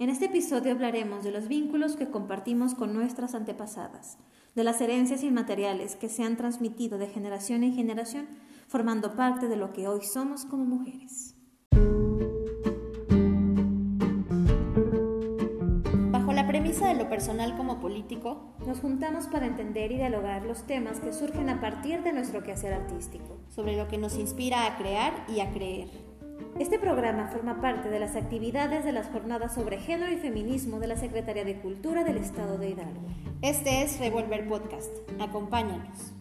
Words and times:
En 0.00 0.10
este 0.10 0.26
episodio 0.26 0.70
hablaremos 0.70 1.24
de 1.24 1.32
los 1.32 1.48
vínculos 1.48 1.96
que 1.96 2.08
compartimos 2.08 2.76
con 2.76 2.94
nuestras 2.94 3.34
antepasadas, 3.34 4.16
de 4.54 4.62
las 4.62 4.80
herencias 4.80 5.24
inmateriales 5.24 5.96
que 5.96 6.08
se 6.08 6.22
han 6.22 6.36
transmitido 6.36 6.98
de 6.98 7.08
generación 7.08 7.64
en 7.64 7.74
generación, 7.74 8.28
formando 8.68 9.16
parte 9.16 9.48
de 9.48 9.56
lo 9.56 9.72
que 9.72 9.88
hoy 9.88 10.02
somos 10.02 10.44
como 10.44 10.64
mujeres. 10.64 11.34
Bajo 16.12 16.32
la 16.32 16.46
premisa 16.46 16.86
de 16.86 16.94
lo 16.94 17.08
personal 17.08 17.56
como 17.56 17.80
político, 17.80 18.54
nos 18.64 18.78
juntamos 18.78 19.26
para 19.26 19.46
entender 19.46 19.90
y 19.90 19.96
dialogar 19.96 20.44
los 20.44 20.62
temas 20.62 21.00
que 21.00 21.12
surgen 21.12 21.48
a 21.48 21.60
partir 21.60 22.04
de 22.04 22.12
nuestro 22.12 22.44
quehacer 22.44 22.72
artístico, 22.72 23.40
sobre 23.48 23.76
lo 23.76 23.88
que 23.88 23.98
nos 23.98 24.16
inspira 24.16 24.64
a 24.64 24.78
crear 24.78 25.26
y 25.26 25.40
a 25.40 25.50
creer 25.50 26.07
este 26.58 26.80
programa 26.80 27.28
forma 27.28 27.60
parte 27.60 27.88
de 27.88 28.00
las 28.00 28.16
actividades 28.16 28.84
de 28.84 28.90
las 28.90 29.08
jornadas 29.10 29.54
sobre 29.54 29.78
género 29.78 30.12
y 30.12 30.16
feminismo 30.16 30.80
de 30.80 30.88
la 30.88 30.96
Secretaría 30.96 31.44
de 31.44 31.60
Cultura 31.60 32.02
del 32.02 32.16
Estado 32.16 32.58
de 32.58 32.70
Hidalgo. 32.70 33.06
Este 33.42 33.82
es 33.82 34.00
Revolver 34.00 34.48
Podcast. 34.48 34.92
Acompáñanos. 35.20 36.12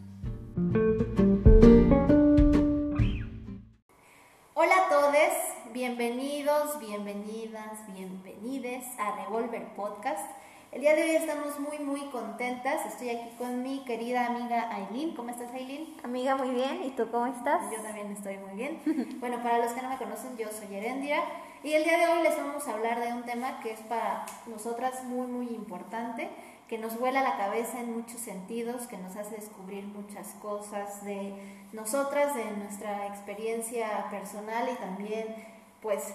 Hola 4.54 4.76
a 4.86 4.90
todos, 4.90 5.74
bienvenidos, 5.74 6.80
bienvenidas, 6.80 7.80
bienvenides 7.96 8.86
a 9.00 9.16
Revolver 9.16 9.66
Podcast. 9.76 10.30
El 10.70 10.82
día 10.82 10.96
de 10.96 11.04
hoy 11.04 11.16
estamos 11.16 11.58
muy, 11.62 11.80
muy 11.80 12.02
contentas. 12.10 12.86
Estoy 12.86 13.10
aquí 13.12 13.30
con 13.38 13.64
mi 13.64 13.86
querida 13.86 14.26
amiga 14.28 14.70
Aileen. 14.70 15.16
¿Cómo 15.16 15.30
estás, 15.30 15.50
Aileen? 15.54 15.96
Amiga, 16.04 16.36
muy 16.36 16.50
bien. 16.50 16.84
¿Y 16.84 16.90
tú 16.90 17.10
cómo 17.10 17.26
estás? 17.26 17.62
Yo 17.72 17.82
también 17.82 18.12
estoy 18.12 18.38
muy 18.38 18.54
bien. 18.54 19.18
bueno, 19.22 19.42
para 19.42 19.60
los 19.60 19.72
que 19.72 19.82
no 19.82 19.90
me 19.90 19.98
conocen, 19.98 20.36
yo 20.36 20.50
soy 20.52 20.76
Erendira. 20.76 21.24
Y 21.64 21.72
el 21.72 21.86
día 21.86 21.98
de 21.98 22.08
hoy 22.08 22.22
les 22.22 22.36
vamos 22.36 22.68
a 22.68 22.74
hablar 22.74 23.00
de 23.00 23.14
un 23.14 23.24
tema 23.24 23.62
que 23.62 23.72
es 23.72 23.80
para 23.80 24.26
nosotras 24.46 25.06
muy, 25.06 25.28
muy 25.28 25.48
importante, 25.48 26.30
que 26.68 26.78
nos 26.78 27.00
vuela 27.00 27.22
la 27.24 27.38
cabeza 27.38 27.80
en 27.80 27.96
muchos 27.96 28.20
sentidos, 28.20 28.88
que 28.88 28.98
nos 28.98 29.16
hace 29.16 29.38
descubrir 29.38 29.86
muchas 29.86 30.34
cosas 30.42 31.04
de 31.06 31.34
nosotras, 31.72 32.36
de 32.36 32.44
nuestra 32.44 33.08
experiencia 33.08 34.10
personal 34.12 34.68
y 34.70 34.76
también, 34.76 35.34
pues, 35.82 36.14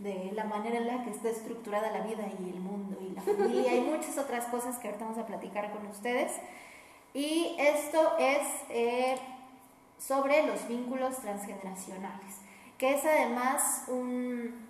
de 0.00 0.32
la 0.32 0.44
manera 0.44 0.78
en 0.78 0.86
la 0.86 1.04
que 1.04 1.10
está 1.10 1.28
estructurada 1.28 1.90
la 1.90 2.00
vida 2.00 2.24
y 2.38 2.50
el 2.50 2.60
mundo 2.60 2.98
y 3.00 3.14
la 3.14 3.22
familia 3.22 3.74
y 3.74 3.80
muchas 3.80 4.18
otras 4.18 4.46
cosas 4.46 4.78
que 4.78 4.88
ahorita 4.88 5.04
vamos 5.04 5.18
a 5.18 5.26
platicar 5.26 5.72
con 5.72 5.86
ustedes. 5.86 6.32
Y 7.12 7.54
esto 7.58 8.16
es 8.18 8.42
eh, 8.70 9.16
sobre 9.98 10.44
los 10.46 10.66
vínculos 10.66 11.16
transgeneracionales, 11.18 12.38
que 12.76 12.94
es 12.94 13.04
además 13.04 13.84
un, 13.86 14.66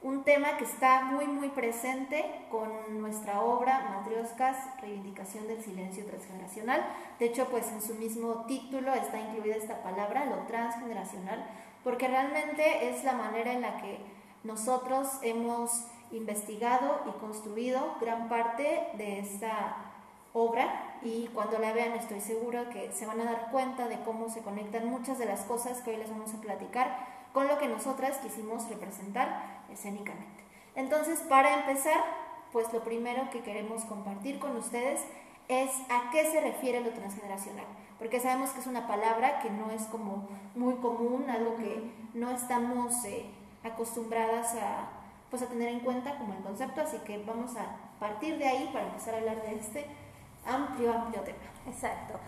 un, 0.00 0.24
tema 0.24 0.56
que 0.56 0.64
está 0.64 1.02
muy, 1.02 1.26
muy 1.26 1.50
presente 1.50 2.24
con 2.50 2.70
nuestra 3.02 3.42
obra 3.42 3.90
Matrioscas, 3.90 4.56
Reivindicación 4.80 5.46
del 5.46 5.62
Silencio 5.62 6.06
Transgeneracional. 6.06 6.82
De 7.18 7.26
hecho, 7.26 7.46
pues 7.50 7.70
en 7.70 7.82
su 7.82 7.94
mismo 7.96 8.46
título 8.46 8.94
está 8.94 9.20
incluida 9.20 9.56
esta 9.56 9.82
palabra, 9.82 10.24
lo 10.24 10.46
transgeneracional, 10.46 11.46
porque 11.84 12.08
realmente 12.08 12.88
es 12.88 13.04
la 13.04 13.12
manera 13.12 13.52
en 13.52 13.60
la 13.60 13.76
que 13.76 14.15
nosotros 14.44 15.08
hemos 15.22 15.84
investigado 16.12 17.00
y 17.06 17.18
construido 17.20 17.94
gran 18.00 18.28
parte 18.28 18.88
de 18.94 19.18
esta 19.20 19.76
obra 20.32 20.98
y 21.02 21.28
cuando 21.28 21.58
la 21.58 21.72
vean 21.72 21.92
estoy 21.92 22.20
seguro 22.20 22.68
que 22.70 22.92
se 22.92 23.06
van 23.06 23.20
a 23.20 23.24
dar 23.24 23.50
cuenta 23.50 23.88
de 23.88 23.98
cómo 24.00 24.28
se 24.28 24.42
conectan 24.42 24.88
muchas 24.88 25.18
de 25.18 25.26
las 25.26 25.42
cosas 25.42 25.80
que 25.80 25.90
hoy 25.90 25.96
les 25.96 26.10
vamos 26.10 26.32
a 26.34 26.40
platicar 26.40 27.16
con 27.32 27.48
lo 27.48 27.58
que 27.58 27.68
nosotras 27.68 28.18
quisimos 28.18 28.68
representar 28.68 29.62
escénicamente. 29.70 30.44
Entonces, 30.74 31.20
para 31.20 31.54
empezar, 31.54 32.02
pues 32.52 32.72
lo 32.72 32.82
primero 32.82 33.30
que 33.30 33.40
queremos 33.40 33.84
compartir 33.84 34.38
con 34.38 34.56
ustedes 34.56 35.00
es 35.48 35.70
a 35.90 36.10
qué 36.10 36.30
se 36.30 36.40
refiere 36.40 36.80
lo 36.80 36.90
transgeneracional, 36.90 37.66
porque 37.98 38.20
sabemos 38.20 38.50
que 38.50 38.60
es 38.60 38.66
una 38.66 38.86
palabra 38.86 39.40
que 39.40 39.50
no 39.50 39.70
es 39.70 39.82
como 39.84 40.28
muy 40.54 40.74
común, 40.76 41.26
algo 41.30 41.56
que 41.56 41.90
no 42.14 42.30
estamos... 42.30 43.04
Eh, 43.04 43.26
acostumbradas 43.66 44.54
a, 44.54 44.88
pues, 45.30 45.42
a 45.42 45.46
tener 45.46 45.68
en 45.68 45.80
cuenta 45.80 46.16
como 46.18 46.34
el 46.34 46.42
concepto, 46.42 46.80
así 46.80 46.98
que 46.98 47.22
vamos 47.24 47.56
a 47.56 47.76
partir 47.98 48.38
de 48.38 48.46
ahí 48.46 48.70
para 48.72 48.86
empezar 48.86 49.14
a 49.14 49.18
hablar 49.18 49.42
de 49.42 49.54
este 49.54 49.86
amplio, 50.46 50.92
amplio 50.92 51.22
tema. 51.22 51.38
Exacto. 51.66 52.18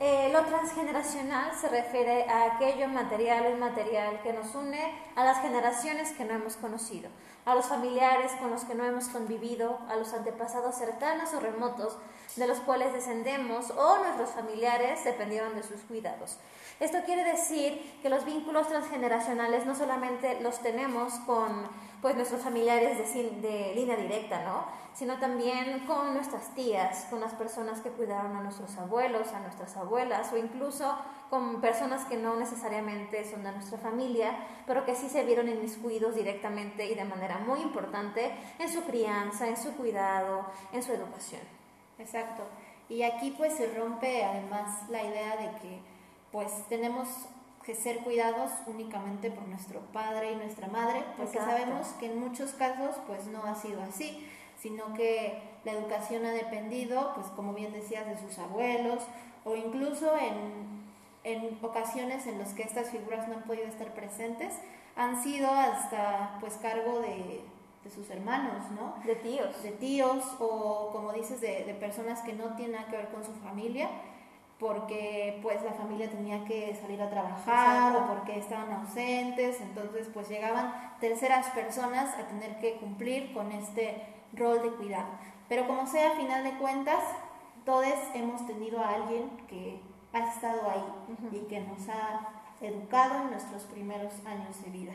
Eh, 0.00 0.30
lo 0.32 0.44
transgeneracional 0.44 1.52
se 1.60 1.68
refiere 1.68 2.28
a 2.28 2.54
aquello 2.54 2.86
material 2.86 3.46
o 3.46 3.50
inmaterial 3.50 4.22
que 4.22 4.32
nos 4.32 4.54
une 4.54 4.94
a 5.16 5.24
las 5.24 5.42
generaciones 5.42 6.12
que 6.12 6.24
no 6.24 6.34
hemos 6.34 6.54
conocido, 6.54 7.10
a 7.44 7.56
los 7.56 7.66
familiares 7.66 8.30
con 8.40 8.50
los 8.50 8.64
que 8.64 8.76
no 8.76 8.84
hemos 8.84 9.08
convivido, 9.08 9.80
a 9.88 9.96
los 9.96 10.12
antepasados 10.12 10.76
cercanos 10.76 11.34
o 11.34 11.40
remotos 11.40 11.98
de 12.36 12.46
los 12.46 12.60
cuales 12.60 12.92
descendemos 12.92 13.70
o 13.72 13.98
nuestros 13.98 14.30
familiares 14.30 15.02
dependieron 15.02 15.56
de 15.56 15.64
sus 15.64 15.80
cuidados. 15.80 16.38
Esto 16.78 16.98
quiere 17.04 17.24
decir 17.24 17.98
que 18.00 18.08
los 18.08 18.24
vínculos 18.24 18.68
transgeneracionales 18.68 19.66
no 19.66 19.74
solamente 19.74 20.40
los 20.40 20.60
tenemos 20.60 21.14
con 21.26 21.68
pues, 22.00 22.14
nuestros 22.16 22.40
familiares 22.42 22.98
de, 22.98 23.72
línea 23.74 23.96
directa, 23.96 24.44
¿no? 24.44 24.66
sino 24.94 25.18
también 25.18 25.86
con 25.86 26.14
nuestras 26.14 26.54
tías, 26.54 27.06
con 27.08 27.20
las 27.20 27.32
personas 27.34 27.80
que 27.80 27.90
cuidaron 27.90 28.36
a 28.36 28.42
nuestros 28.42 28.76
abuelos, 28.78 29.32
a 29.32 29.40
nuestras 29.40 29.76
abuelas, 29.76 30.32
o 30.32 30.36
incluso 30.36 30.92
con 31.30 31.60
personas 31.60 32.04
que 32.06 32.16
no 32.16 32.34
necesariamente 32.36 33.24
son 33.30 33.44
de 33.44 33.52
nuestra 33.52 33.78
familia, 33.78 34.36
pero 34.66 34.84
que 34.84 34.96
sí 34.96 35.08
se 35.08 35.24
vieron 35.24 35.48
inmiscuidos 35.48 36.16
directamente 36.16 36.86
y 36.86 36.94
de 36.96 37.04
manera 37.04 37.38
muy 37.38 37.60
importante 37.60 38.32
en 38.58 38.68
su 38.68 38.82
crianza, 38.82 39.46
en 39.46 39.56
su 39.56 39.72
cuidado, 39.76 40.46
en 40.72 40.82
su 40.82 40.92
educación. 40.92 41.42
Exacto. 41.98 42.42
Y 42.88 43.02
aquí 43.02 43.34
pues 43.36 43.54
se 43.54 43.72
rompe 43.74 44.24
además 44.24 44.88
la 44.88 45.02
idea 45.02 45.36
de 45.36 45.58
que 45.60 45.80
pues 46.32 46.66
tenemos 46.68 47.08
que 47.68 47.74
ser 47.74 47.98
cuidados 47.98 48.50
únicamente 48.66 49.30
por 49.30 49.46
nuestro 49.46 49.80
padre 49.92 50.32
y 50.32 50.36
nuestra 50.36 50.68
madre, 50.68 51.04
porque 51.18 51.36
sabemos 51.36 51.88
que 52.00 52.06
en 52.06 52.18
muchos 52.18 52.52
casos 52.52 52.96
pues 53.06 53.26
no 53.26 53.44
ha 53.44 53.54
sido 53.54 53.82
así, 53.82 54.26
sino 54.58 54.94
que 54.94 55.38
la 55.64 55.72
educación 55.72 56.24
ha 56.24 56.30
dependido, 56.30 57.12
pues 57.14 57.26
como 57.26 57.52
bien 57.52 57.74
decías, 57.74 58.06
de 58.06 58.16
sus 58.16 58.38
abuelos 58.38 59.02
o 59.44 59.54
incluso 59.54 60.16
en, 60.16 60.86
en 61.24 61.58
ocasiones 61.60 62.26
en 62.26 62.38
las 62.38 62.54
que 62.54 62.62
estas 62.62 62.88
figuras 62.88 63.28
no 63.28 63.34
han 63.34 63.42
podido 63.42 63.66
estar 63.66 63.92
presentes, 63.92 64.54
han 64.96 65.22
sido 65.22 65.50
hasta 65.50 66.38
pues 66.40 66.54
cargo 66.54 67.00
de, 67.00 67.42
de 67.84 67.90
sus 67.90 68.08
hermanos, 68.08 68.64
¿no? 68.70 68.94
De 69.04 69.14
tíos. 69.14 69.62
De 69.62 69.72
tíos 69.72 70.24
o 70.40 70.88
como 70.90 71.12
dices, 71.12 71.42
de, 71.42 71.64
de 71.64 71.74
personas 71.74 72.22
que 72.22 72.32
no 72.32 72.56
tienen 72.56 72.76
nada 72.76 72.88
que 72.88 72.96
ver 72.96 73.08
con 73.08 73.22
su 73.22 73.34
familia 73.34 73.90
porque 74.58 75.38
pues 75.40 75.62
la 75.62 75.72
familia 75.72 76.10
tenía 76.10 76.44
que 76.44 76.74
salir 76.80 77.00
a 77.00 77.10
trabajar 77.10 77.94
o 77.96 78.06
porque 78.06 78.38
estaban 78.38 78.72
ausentes, 78.72 79.60
entonces 79.60 80.08
pues 80.12 80.28
llegaban 80.28 80.72
terceras 81.00 81.46
personas 81.50 82.12
a 82.18 82.26
tener 82.26 82.58
que 82.58 82.76
cumplir 82.76 83.32
con 83.32 83.52
este 83.52 84.02
rol 84.32 84.62
de 84.62 84.70
cuidado. 84.70 85.08
Pero 85.48 85.66
como 85.66 85.86
sea, 85.86 86.12
a 86.12 86.16
final 86.16 86.42
de 86.42 86.58
cuentas, 86.58 87.02
todos 87.64 87.86
hemos 88.14 88.46
tenido 88.46 88.80
a 88.80 88.94
alguien 88.94 89.30
que 89.48 89.80
ha 90.12 90.20
estado 90.20 90.68
ahí 90.70 90.84
y 91.32 91.38
que 91.48 91.60
nos 91.60 91.88
ha 91.88 92.28
educado 92.60 93.22
en 93.22 93.30
nuestros 93.30 93.62
primeros 93.64 94.12
años 94.26 94.60
de 94.64 94.70
vida. 94.70 94.92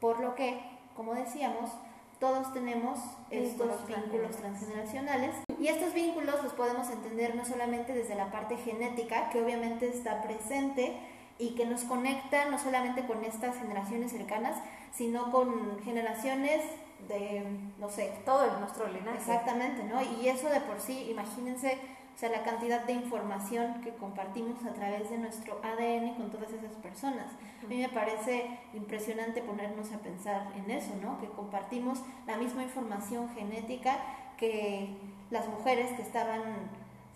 Por 0.00 0.20
lo 0.20 0.34
que, 0.34 0.60
como 0.94 1.14
decíamos, 1.14 1.70
todos 2.24 2.54
tenemos 2.54 2.98
estos 3.28 3.86
vínculos 3.86 4.34
transgeneracionales 4.38 5.34
y 5.60 5.68
estos 5.68 5.92
vínculos 5.92 6.42
los 6.42 6.54
podemos 6.54 6.88
entender 6.88 7.34
no 7.34 7.44
solamente 7.44 7.92
desde 7.92 8.14
la 8.14 8.32
parte 8.32 8.56
genética, 8.56 9.28
que 9.28 9.42
obviamente 9.42 9.86
está 9.86 10.22
presente 10.22 10.96
y 11.38 11.50
que 11.50 11.66
nos 11.66 11.82
conecta 11.82 12.46
no 12.46 12.58
solamente 12.58 13.04
con 13.06 13.22
estas 13.24 13.58
generaciones 13.58 14.12
cercanas, 14.12 14.56
sino 14.90 15.30
con 15.30 15.78
generaciones 15.84 16.62
de, 17.08 17.44
no 17.78 17.90
sé, 17.90 18.10
todo 18.24 18.58
nuestro 18.58 18.88
linaje. 18.88 19.18
Exactamente, 19.18 19.84
¿no? 19.84 20.00
Y 20.00 20.26
eso 20.26 20.48
de 20.48 20.60
por 20.60 20.80
sí, 20.80 21.10
imagínense 21.10 21.78
o 22.14 22.18
sea, 22.18 22.28
la 22.28 22.44
cantidad 22.44 22.84
de 22.84 22.92
información 22.92 23.80
que 23.82 23.90
compartimos 23.94 24.64
a 24.64 24.72
través 24.72 25.10
de 25.10 25.18
nuestro 25.18 25.60
ADN 25.64 26.14
con 26.14 26.30
todas 26.30 26.52
esas 26.52 26.72
personas. 26.76 27.26
A 27.62 27.66
mí 27.66 27.78
me 27.78 27.88
parece 27.88 28.60
impresionante 28.72 29.42
ponernos 29.42 29.90
a 29.92 29.98
pensar 29.98 30.52
en 30.54 30.70
eso, 30.70 30.92
¿no? 31.02 31.18
Que 31.18 31.26
compartimos 31.26 32.02
la 32.26 32.36
misma 32.36 32.62
información 32.62 33.28
genética 33.30 33.96
que 34.36 34.96
las 35.30 35.48
mujeres 35.48 35.90
que 35.92 36.02
estaban 36.02 36.42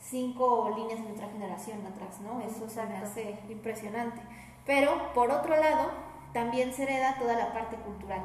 cinco 0.00 0.74
líneas 0.76 1.00
de 1.00 1.06
nuestra 1.06 1.28
generación 1.28 1.78
atrás, 1.86 2.20
¿no? 2.20 2.40
Eso 2.40 2.68
se 2.68 2.84
me 2.86 2.96
hace 2.96 3.38
impresionante. 3.48 4.20
Pero, 4.66 5.12
por 5.14 5.30
otro 5.30 5.56
lado, 5.56 5.90
también 6.32 6.72
se 6.72 6.82
hereda 6.82 7.18
toda 7.18 7.34
la 7.34 7.52
parte 7.52 7.76
cultural, 7.76 8.22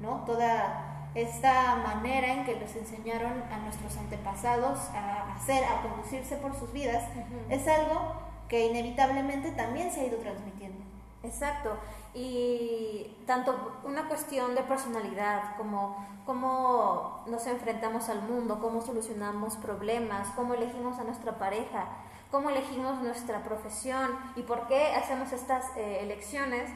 ¿no? 0.00 0.24
Toda 0.24 0.89
esta 1.14 1.76
manera 1.76 2.32
en 2.34 2.44
que 2.44 2.56
les 2.56 2.74
enseñaron 2.76 3.32
a 3.50 3.58
nuestros 3.58 3.96
antepasados 3.96 4.78
a 4.94 5.34
hacer, 5.34 5.64
a 5.64 5.82
conducirse 5.82 6.36
por 6.36 6.58
sus 6.58 6.72
vidas, 6.72 7.04
es 7.48 7.66
algo 7.66 8.14
que 8.48 8.66
inevitablemente 8.66 9.50
también 9.52 9.90
se 9.92 10.00
ha 10.00 10.06
ido 10.06 10.18
transmitiendo. 10.18 10.78
Exacto. 11.22 11.76
Y 12.14 13.16
tanto 13.26 13.80
una 13.84 14.08
cuestión 14.08 14.54
de 14.54 14.62
personalidad 14.62 15.56
como, 15.56 16.04
como 16.26 16.40
cómo 16.40 17.24
nos 17.26 17.46
enfrentamos 17.46 18.08
al 18.08 18.22
mundo, 18.22 18.58
cómo 18.60 18.80
solucionamos 18.80 19.56
problemas, 19.56 20.28
cómo 20.36 20.54
elegimos 20.54 20.98
a 20.98 21.04
nuestra 21.04 21.38
pareja, 21.38 21.86
cómo 22.30 22.50
elegimos 22.50 23.00
nuestra 23.02 23.42
profesión 23.42 24.10
y 24.36 24.42
por 24.42 24.66
qué 24.66 24.94
hacemos 24.94 25.32
estas 25.32 25.64
eh, 25.76 25.98
elecciones, 26.02 26.70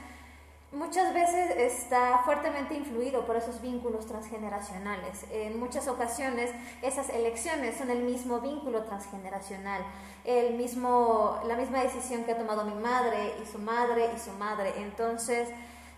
muchas 0.75 1.15
veces 1.15 1.57
está 1.57 2.19
fuertemente 2.25 2.75
influido 2.75 3.25
por 3.27 3.37
esos 3.37 3.61
vínculos 3.61 4.07
transgeneracionales. 4.07 5.25
En 5.31 5.59
muchas 5.59 5.89
ocasiones 5.89 6.51
esas 6.83 7.09
elecciones 7.11 7.77
son 7.77 7.91
el 7.91 8.03
mismo 8.03 8.41
vínculo 8.41 8.83
transgeneracional, 8.85 9.83
el 10.25 10.55
mismo, 10.55 11.39
la 11.47 11.57
misma 11.57 11.81
decisión 11.83 12.25
que 12.25 12.33
ha 12.33 12.39
tomado 12.39 12.65
mi 12.65 12.75
madre 12.75 13.35
y 13.43 13.47
su 13.47 13.59
madre 13.59 14.11
y 14.15 14.19
su 14.19 14.33
madre. 14.33 14.75
Entonces 14.79 15.49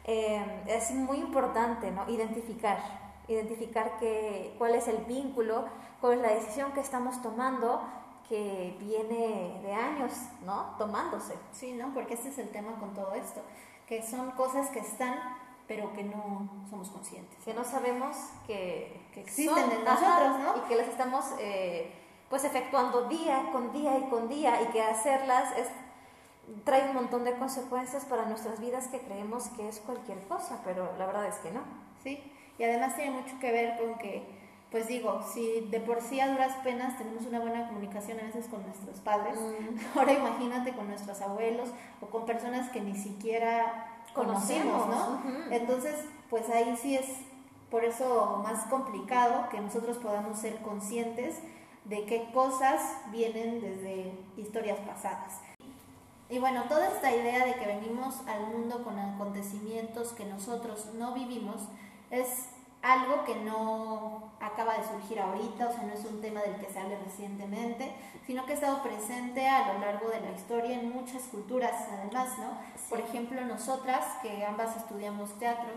eh, 0.04 0.44
es 0.66 0.90
muy 0.92 1.18
importante 1.18 1.90
¿no? 1.90 2.08
identificar, 2.08 2.78
identificar 3.28 3.98
que, 3.98 4.54
cuál 4.58 4.74
es 4.74 4.88
el 4.88 4.98
vínculo, 5.04 5.64
cuál 6.00 6.14
es 6.14 6.20
la 6.20 6.34
decisión 6.34 6.72
que 6.72 6.80
estamos 6.80 7.20
tomando 7.22 7.82
que 8.28 8.76
viene 8.80 9.60
de 9.62 9.72
años, 9.72 10.12
¿no? 10.44 10.74
Tomándose. 10.78 11.34
Sí, 11.52 11.74
¿no? 11.74 11.94
Porque 11.94 12.14
ese 12.14 12.30
es 12.30 12.38
el 12.38 12.48
tema 12.48 12.72
con 12.80 12.92
todo 12.92 13.14
esto 13.14 13.40
que 13.86 14.02
son 14.02 14.32
cosas 14.32 14.68
que 14.70 14.80
están, 14.80 15.14
pero 15.68 15.92
que 15.92 16.02
no 16.02 16.48
somos 16.68 16.90
conscientes. 16.90 17.38
Que 17.44 17.54
no 17.54 17.64
sabemos 17.64 18.16
que, 18.46 19.06
existen 19.14 19.70
en 19.70 19.84
nosotros, 19.84 20.38
¿no? 20.40 20.56
Y 20.58 20.68
que 20.68 20.76
las 20.76 20.88
estamos 20.88 21.24
eh, 21.38 21.92
pues 22.28 22.44
efectuando 22.44 23.08
día 23.08 23.50
con 23.52 23.72
día 23.72 23.98
y 23.98 24.02
con 24.10 24.28
día 24.28 24.60
y 24.62 24.66
que 24.66 24.82
hacerlas 24.82 25.56
es, 25.56 25.68
trae 26.64 26.88
un 26.88 26.94
montón 26.94 27.24
de 27.24 27.36
consecuencias 27.36 28.04
para 28.04 28.26
nuestras 28.26 28.60
vidas 28.60 28.88
que 28.88 29.00
creemos 29.00 29.48
que 29.56 29.68
es 29.68 29.80
cualquier 29.80 30.18
cosa, 30.26 30.60
pero 30.64 30.92
la 30.98 31.06
verdad 31.06 31.26
es 31.26 31.36
que 31.36 31.50
no. 31.50 31.62
Sí, 32.02 32.22
y 32.58 32.64
además 32.64 32.96
tiene 32.96 33.12
mucho 33.12 33.38
que 33.40 33.52
ver 33.52 33.78
con 33.78 33.96
que 33.98 34.45
pues 34.70 34.88
digo, 34.88 35.22
si 35.32 35.60
de 35.70 35.80
por 35.80 36.02
sí 36.02 36.20
a 36.20 36.28
duras 36.28 36.52
penas 36.64 36.98
tenemos 36.98 37.24
una 37.26 37.40
buena 37.40 37.68
comunicación 37.68 38.18
a 38.20 38.24
veces 38.24 38.46
con 38.46 38.62
nuestros 38.62 38.98
padres, 39.00 39.38
mm. 39.38 39.78
ahora 39.98 40.12
imagínate 40.12 40.72
con 40.72 40.88
nuestros 40.88 41.20
abuelos 41.20 41.70
o 42.00 42.06
con 42.06 42.26
personas 42.26 42.70
que 42.70 42.80
ni 42.80 42.96
siquiera 42.96 43.92
conocemos, 44.12 44.86
¿no? 44.88 45.20
Entonces, 45.50 45.94
pues 46.30 46.48
ahí 46.48 46.76
sí 46.80 46.96
es 46.96 47.06
por 47.70 47.84
eso 47.84 48.40
más 48.42 48.64
complicado 48.66 49.48
que 49.50 49.60
nosotros 49.60 49.98
podamos 49.98 50.38
ser 50.38 50.56
conscientes 50.62 51.36
de 51.84 52.04
qué 52.04 52.28
cosas 52.32 52.80
vienen 53.12 53.60
desde 53.60 54.12
historias 54.36 54.78
pasadas. 54.80 55.40
Y 56.28 56.38
bueno, 56.38 56.64
toda 56.68 56.88
esta 56.88 57.14
idea 57.14 57.44
de 57.44 57.54
que 57.54 57.66
venimos 57.66 58.16
al 58.26 58.48
mundo 58.48 58.82
con 58.82 58.98
acontecimientos 58.98 60.12
que 60.12 60.24
nosotros 60.24 60.86
no 60.94 61.14
vivimos 61.14 61.62
es 62.10 62.48
algo 62.92 63.24
que 63.24 63.34
no 63.36 64.32
acaba 64.40 64.76
de 64.78 64.86
surgir 64.86 65.20
ahorita, 65.20 65.68
o 65.68 65.72
sea, 65.72 65.82
no 65.82 65.92
es 65.92 66.04
un 66.04 66.20
tema 66.20 66.40
del 66.42 66.56
que 66.56 66.72
se 66.72 66.78
hable 66.78 66.98
recientemente, 67.04 67.92
sino 68.26 68.44
que 68.46 68.52
ha 68.52 68.54
estado 68.54 68.82
presente 68.82 69.46
a 69.48 69.72
lo 69.72 69.80
largo 69.80 70.08
de 70.08 70.20
la 70.20 70.30
historia 70.30 70.78
en 70.78 70.92
muchas 70.92 71.22
culturas, 71.24 71.72
además, 71.90 72.38
¿no? 72.38 72.58
Por 72.88 73.00
ejemplo, 73.00 73.40
nosotras, 73.42 74.04
que 74.22 74.44
ambas 74.44 74.76
estudiamos 74.76 75.30
teatro, 75.38 75.70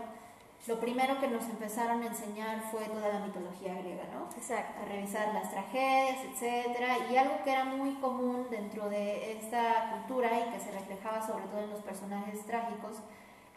lo 0.66 0.78
primero 0.78 1.18
que 1.18 1.28
nos 1.28 1.44
empezaron 1.44 2.02
a 2.02 2.06
enseñar 2.06 2.60
fue 2.70 2.84
toda 2.84 3.08
la 3.08 3.20
mitología 3.20 3.74
griega, 3.74 4.04
¿no? 4.12 4.28
Exacto. 4.36 4.82
A 4.82 4.84
revisar 4.84 5.32
las 5.32 5.50
tragedias, 5.50 6.18
etcétera, 6.24 6.98
y 7.10 7.16
algo 7.16 7.42
que 7.42 7.52
era 7.52 7.64
muy 7.64 7.94
común 7.94 8.46
dentro 8.50 8.90
de 8.90 9.38
esta 9.38 9.90
cultura 9.90 10.28
y 10.38 10.52
que 10.52 10.60
se 10.60 10.70
reflejaba 10.70 11.26
sobre 11.26 11.44
todo 11.44 11.60
en 11.60 11.70
los 11.70 11.80
personajes 11.80 12.44
trágicos, 12.44 12.98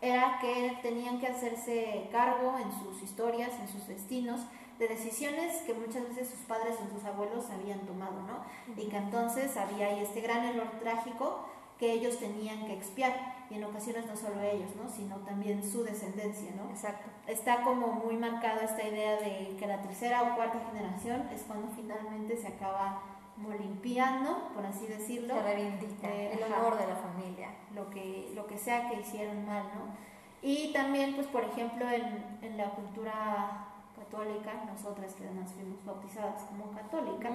era 0.04 0.38
que 0.42 0.78
tenían 0.82 1.18
que 1.18 1.28
hacerse 1.28 2.10
cargo 2.12 2.58
en 2.60 2.70
sus 2.74 3.02
historias, 3.02 3.52
en 3.58 3.70
sus 3.70 3.88
destinos, 3.88 4.42
de 4.78 4.90
decisiones 4.90 5.62
que 5.62 5.74
muchas 5.74 6.10
veces 6.10 6.28
sus 6.28 6.40
padres 6.42 6.76
o 6.84 6.94
sus 6.94 7.06
abuelos 7.06 7.50
habían 7.50 7.80
tomado, 7.82 8.22
¿no? 8.24 8.44
Y 8.76 8.90
que 8.90 8.98
entonces 8.98 9.56
había 9.56 9.88
ahí 9.88 10.02
este 10.02 10.20
gran 10.20 10.44
error 10.44 10.68
trágico 10.82 11.46
que 11.80 11.94
ellos 11.94 12.20
tenían 12.20 12.66
que 12.66 12.74
expiar, 12.74 13.46
y 13.50 13.56
en 13.56 13.64
ocasiones 13.64 14.06
no 14.06 14.18
solo 14.18 14.42
ellos, 14.42 14.70
¿no? 14.76 14.90
Sino 14.90 15.16
también 15.18 15.64
su 15.64 15.84
descendencia, 15.84 16.52
¿no? 16.56 16.70
Exacto. 16.70 17.10
Está 17.26 17.62
como 17.62 17.88
muy 17.88 18.18
marcada 18.18 18.64
esta 18.64 18.86
idea 18.86 19.16
de 19.22 19.56
que 19.58 19.68
la 19.68 19.82
tercera 19.82 20.24
o 20.24 20.36
cuarta 20.36 20.60
generación 20.70 21.30
es 21.34 21.44
cuando 21.44 21.70
finalmente 21.74 22.36
se 22.36 22.48
acaba 22.48 23.02
como 23.36 23.52
limpiando, 23.52 24.50
por 24.54 24.66
así 24.66 24.88
decirlo. 24.88 25.36
Se 25.36 25.44
reivindica 25.44 26.14
el 26.14 26.44
honor 26.44 26.78
de 26.78 26.88
la 26.88 26.96
familia. 26.96 27.50
Lo 27.74 27.90
que, 27.90 28.32
lo 28.36 28.46
que 28.48 28.58
sea 28.58 28.90
que 28.90 29.00
hicieron 29.00 29.46
mal, 29.46 29.64
¿no? 29.76 29.96
Y 30.42 30.74
también, 30.74 31.16
pues, 31.16 31.28
por 31.28 31.44
ejemplo, 31.44 31.90
en, 31.90 32.38
en 32.42 32.58
la 32.58 32.72
cultura 32.72 33.68
católica, 33.98 34.52
nosotras 34.66 35.14
que 35.14 35.24
además 35.24 35.52
fuimos 35.54 35.84
bautizadas 35.86 36.44
como 36.44 36.72
católicas, 36.72 37.32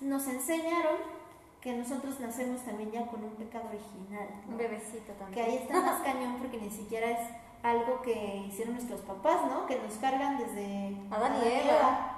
nos 0.00 0.26
enseñaron 0.28 0.96
que 1.60 1.72
nosotros 1.72 2.20
nacemos 2.20 2.60
también 2.62 2.92
ya 2.92 3.06
con 3.06 3.24
un 3.24 3.30
pecado 3.32 3.64
original. 3.68 4.28
Un 4.48 4.56
bebecito 4.56 5.12
también. 5.14 5.32
Que 5.34 5.50
ahí 5.50 5.56
está 5.58 5.80
más 5.80 6.00
cañón 6.04 6.36
porque 6.38 6.58
ni 6.58 6.70
siquiera 6.70 7.10
es 7.10 7.28
algo 7.62 8.00
que 8.02 8.44
hicieron 8.48 8.74
nuestros 8.74 9.00
papás, 9.00 9.44
¿no? 9.50 9.66
Que 9.66 9.76
nos 9.80 9.94
cargan 9.94 10.38
desde 10.38 10.96
Adán 11.10 11.34
y 11.42 11.48
Eva 11.48 12.17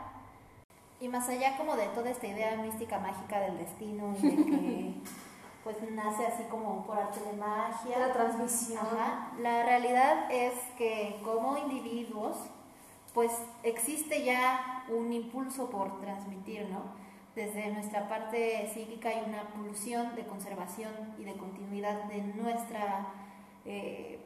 y 1.01 1.09
más 1.09 1.29
allá 1.29 1.57
como 1.57 1.77
de 1.77 1.87
toda 1.89 2.11
esta 2.11 2.27
idea 2.27 2.57
mística 2.57 2.99
mágica 2.99 3.41
del 3.41 3.59
destino 3.59 4.15
y 4.23 4.27
de 4.29 4.37
que 4.45 4.95
pues 5.65 5.77
nace 5.91 6.27
así 6.27 6.45
como 6.45 6.87
por 6.87 6.99
arte 6.99 7.21
de 7.21 7.33
magia. 7.33 7.99
La 7.99 8.13
transmisión. 8.13 8.87
La 9.41 9.65
realidad 9.65 10.31
es 10.31 10.55
que 10.77 11.21
como 11.25 11.57
individuos 11.59 12.37
pues 13.15 13.33
existe 13.63 14.25
ya 14.25 14.85
un 14.89 15.13
impulso 15.13 15.69
por 15.71 16.01
transmitir, 16.01 16.69
¿no? 16.69 16.83
Desde 17.35 17.73
nuestra 17.73 18.09
parte 18.09 18.71
psíquica 18.73 19.09
hay 19.09 19.25
una 19.27 19.43
pulsión 19.49 20.15
de 20.15 20.27
conservación 20.27 20.93
y 21.19 21.25
de 21.25 21.35
continuidad 21.35 22.05
de 22.05 22.23
nuestra, 22.23 23.07
eh, 23.65 24.21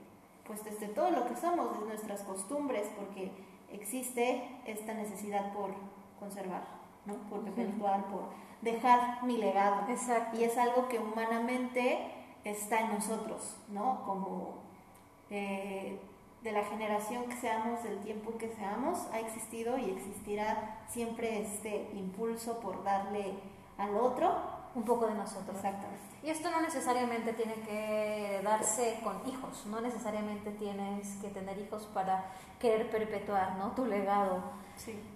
pues 0.47 0.65
desde 0.65 0.89
todo 0.89 1.11
lo 1.11 1.27
que 1.27 1.37
somos, 1.37 1.79
de 1.79 1.87
nuestras 1.87 2.23
costumbres, 2.23 2.89
porque 2.99 3.31
existe 3.73 4.61
esta 4.67 4.95
necesidad 4.95 5.53
por 5.53 5.75
conservar, 6.25 6.65
¿no? 7.07 7.15
por 7.29 7.41
perpetuar, 7.43 8.05
por 8.07 8.31
dejar 8.63 9.23
mi 9.25 9.37
legado. 9.37 9.89
Exacto. 9.89 10.39
Y 10.39 10.45
es 10.45 10.57
algo 10.57 10.89
que 10.89 10.99
humanamente 10.99 12.11
está 12.45 12.81
en 12.81 12.95
nosotros, 12.95 13.57
¿no? 13.69 14.03
Como 14.05 14.55
eh, 15.31 15.99
de 16.43 16.53
la 16.53 16.65
generación 16.65 17.25
que 17.25 17.37
seamos, 17.37 17.83
del 17.83 17.99
tiempo 18.01 18.37
que 18.37 18.49
seamos, 18.49 19.07
ha 19.13 19.21
existido 19.21 19.79
y 19.79 19.91
existirá 19.91 20.85
siempre 20.89 21.41
este 21.41 21.91
impulso 21.95 22.61
por 22.61 22.85
darle 22.85 23.35
al 23.79 23.97
otro 23.97 24.35
un 24.75 24.83
poco 24.83 25.07
de 25.07 25.15
nosotros. 25.15 25.57
Exactamente. 25.57 26.01
Y 26.23 26.31
esto 26.31 26.51
no 26.51 26.61
necesariamente 26.61 27.33
tiene 27.35 27.55
que 27.55 28.41
darse 28.43 29.01
con 29.05 29.17
hijos, 29.29 29.67
no 29.67 29.81
necesariamente 29.81 30.51
tienes 30.53 31.17
que 31.17 31.29
tener 31.29 31.59
hijos 31.59 31.87
para 31.93 32.25
querer 32.59 32.91
perpetuar 32.91 33.57
¿no? 33.57 33.73
tu 33.73 33.85
legado 33.85 34.65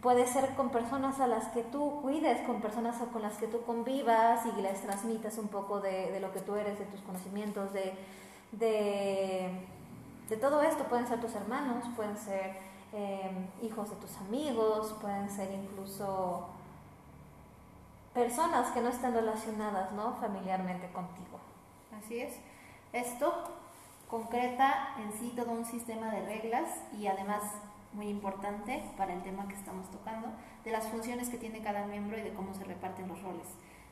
Puede 0.00 0.27
ser 0.27 0.55
con 0.55 0.71
personas 0.71 1.21
a 1.21 1.27
las 1.27 1.49
que 1.49 1.62
tú 1.62 2.00
cuides, 2.00 2.41
con 2.47 2.61
personas 2.61 2.97
con 3.12 3.21
las 3.21 3.37
que 3.37 3.49
tú 3.49 3.62
convivas 3.62 4.47
y 4.47 4.62
les 4.62 4.81
transmitas 4.81 5.37
un 5.37 5.49
poco 5.49 5.81
de, 5.81 6.19
lo 6.21 6.33
que 6.33 6.41
tú 6.41 6.55
eres, 6.55 6.79
de 6.79 6.85
tus 6.87 7.00
conocimientos, 7.00 7.73
de, 7.73 7.93
de, 8.53 10.37
todo 10.41 10.62
esto. 10.62 10.85
Pueden 10.85 11.07
ser 11.07 11.21
tus 11.21 11.35
hermanos, 11.35 11.85
pueden 11.97 12.17
ser 12.17 12.57
em, 12.93 13.49
hijos 13.62 13.91
de 13.91 13.97
tus 13.97 14.17
amigos, 14.19 14.95
pueden 15.00 15.29
ser 15.29 15.50
incluso 15.53 16.47
personas 18.15 18.71
que 18.73 18.81
no 18.81 18.88
están 18.88 19.15
relacionadas 19.15 19.93
¿no? 19.93 20.15
familiarmente 20.21 20.91
contigo. 20.93 21.38
Así 21.97 22.21
es. 22.21 22.35
Esto 22.93 23.45
concreta 24.09 24.95
en 24.99 25.12
sí 25.19 25.33
todo 25.37 25.53
un 25.53 25.65
sistema 25.65 26.11
de 26.11 26.25
reglas 26.25 26.69
y 26.99 27.07
además 27.07 27.43
muy 27.93 28.09
importante 28.09 28.83
para 28.97 29.15
el 29.15 29.23
tema 29.23 29.49
que 29.49 29.55
estamos 29.55 29.91
tocando, 29.91 30.29
de 30.65 30.71
las 30.71 30.87
funciones 30.88 31.29
que 31.29 31.38
tiene 31.38 31.62
cada 31.62 31.87
miembro 31.87 32.19
y 32.19 32.23
de 32.23 32.35
cómo 32.35 32.55
se 32.55 32.65
reparten 32.65 33.09
los 33.09 33.23
roles 33.23 33.47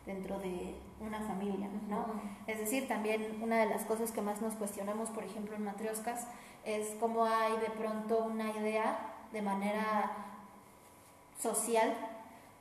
dentro 0.05 0.39
de 0.39 0.77
una 1.01 1.21
familia, 1.21 1.69
¿no? 1.89 2.07
Es 2.47 2.59
decir, 2.59 2.87
también 2.87 3.41
una 3.43 3.59
de 3.59 3.67
las 3.67 3.83
cosas 3.85 4.13
que 4.13 4.23
más 4.23 4.41
nos 4.41 4.55
cuestionamos, 4.55 5.11
por 5.11 5.25
ejemplo, 5.25 5.57
en 5.57 5.65
Matrioscas, 5.65 6.29
es 6.65 6.95
cómo 7.01 7.25
hay 7.25 7.57
de 7.59 7.71
pronto 7.71 8.25
una 8.25 8.51
idea 8.51 9.15
de 9.33 9.43
manera 9.43 10.13
social 11.39 11.95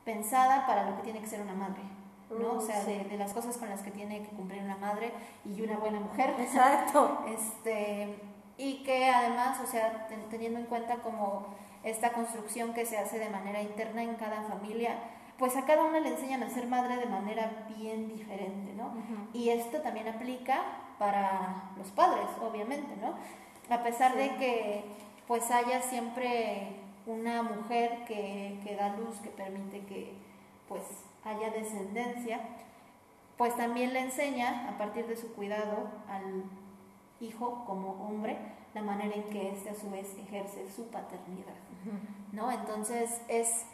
pensada 0.05 0.65
para 0.67 0.89
lo 0.89 0.97
que 0.97 1.03
tiene 1.03 1.19
que 1.19 1.27
ser 1.27 1.41
una 1.41 1.53
madre, 1.53 1.81
¿no? 2.29 2.53
o 2.53 2.61
sea, 2.61 2.83
de, 2.85 3.03
de, 3.05 3.17
las 3.17 3.33
cosas 3.33 3.57
con 3.57 3.69
las 3.69 3.81
que 3.81 3.91
tiene 3.91 4.21
que 4.21 4.29
cumplir 4.29 4.61
una 4.61 4.77
madre 4.77 5.11
y 5.43 5.61
una 5.61 5.77
buena 5.77 5.99
mujer. 5.99 6.35
Exacto. 6.39 7.19
Este, 7.27 8.19
y 8.57 8.83
que 8.83 9.09
además, 9.09 9.59
o 9.61 9.67
sea, 9.67 10.07
teniendo 10.29 10.59
en 10.59 10.65
cuenta 10.67 10.97
como 10.97 11.47
esta 11.83 12.13
construcción 12.13 12.73
que 12.73 12.85
se 12.85 12.97
hace 12.97 13.19
de 13.19 13.29
manera 13.29 13.61
interna 13.61 14.03
en 14.03 14.15
cada 14.15 14.43
familia, 14.43 14.95
pues 15.37 15.57
a 15.57 15.65
cada 15.65 15.83
una 15.83 15.99
le 15.99 16.09
enseñan 16.09 16.43
a 16.43 16.49
ser 16.49 16.67
madre 16.67 16.97
de 16.97 17.05
manera 17.07 17.65
bien 17.77 18.07
diferente, 18.07 18.73
¿no? 18.73 18.93
Y 19.33 19.49
esto 19.49 19.81
también 19.81 20.07
aplica 20.07 20.61
para 20.97 21.71
los 21.77 21.91
padres, 21.91 22.27
obviamente, 22.41 22.95
¿no? 23.01 23.15
A 23.73 23.83
pesar 23.83 24.15
de 24.15 24.35
que 24.37 24.85
pues 25.27 25.49
haya 25.51 25.81
siempre 25.81 26.84
una 27.05 27.43
mujer 27.43 28.05
que, 28.07 28.59
que 28.63 28.75
da 28.75 28.95
luz, 28.97 29.17
que 29.19 29.29
permite 29.29 29.85
que 29.85 30.13
pues 30.67 30.83
haya 31.23 31.51
descendencia, 31.51 32.39
pues 33.37 33.55
también 33.55 33.93
le 33.93 33.99
enseña 33.99 34.69
a 34.69 34.77
partir 34.77 35.05
de 35.07 35.17
su 35.17 35.33
cuidado 35.33 35.89
al 36.07 36.43
hijo 37.19 37.63
como 37.65 37.91
hombre 38.07 38.37
la 38.73 38.81
manera 38.81 39.15
en 39.15 39.23
que 39.23 39.51
éste 39.51 39.69
a 39.69 39.75
su 39.75 39.89
vez 39.89 40.15
ejerce 40.17 40.69
su 40.69 40.87
paternidad, 40.87 41.55
¿no? 42.33 42.51
Entonces 42.51 43.21
es, 43.29 43.65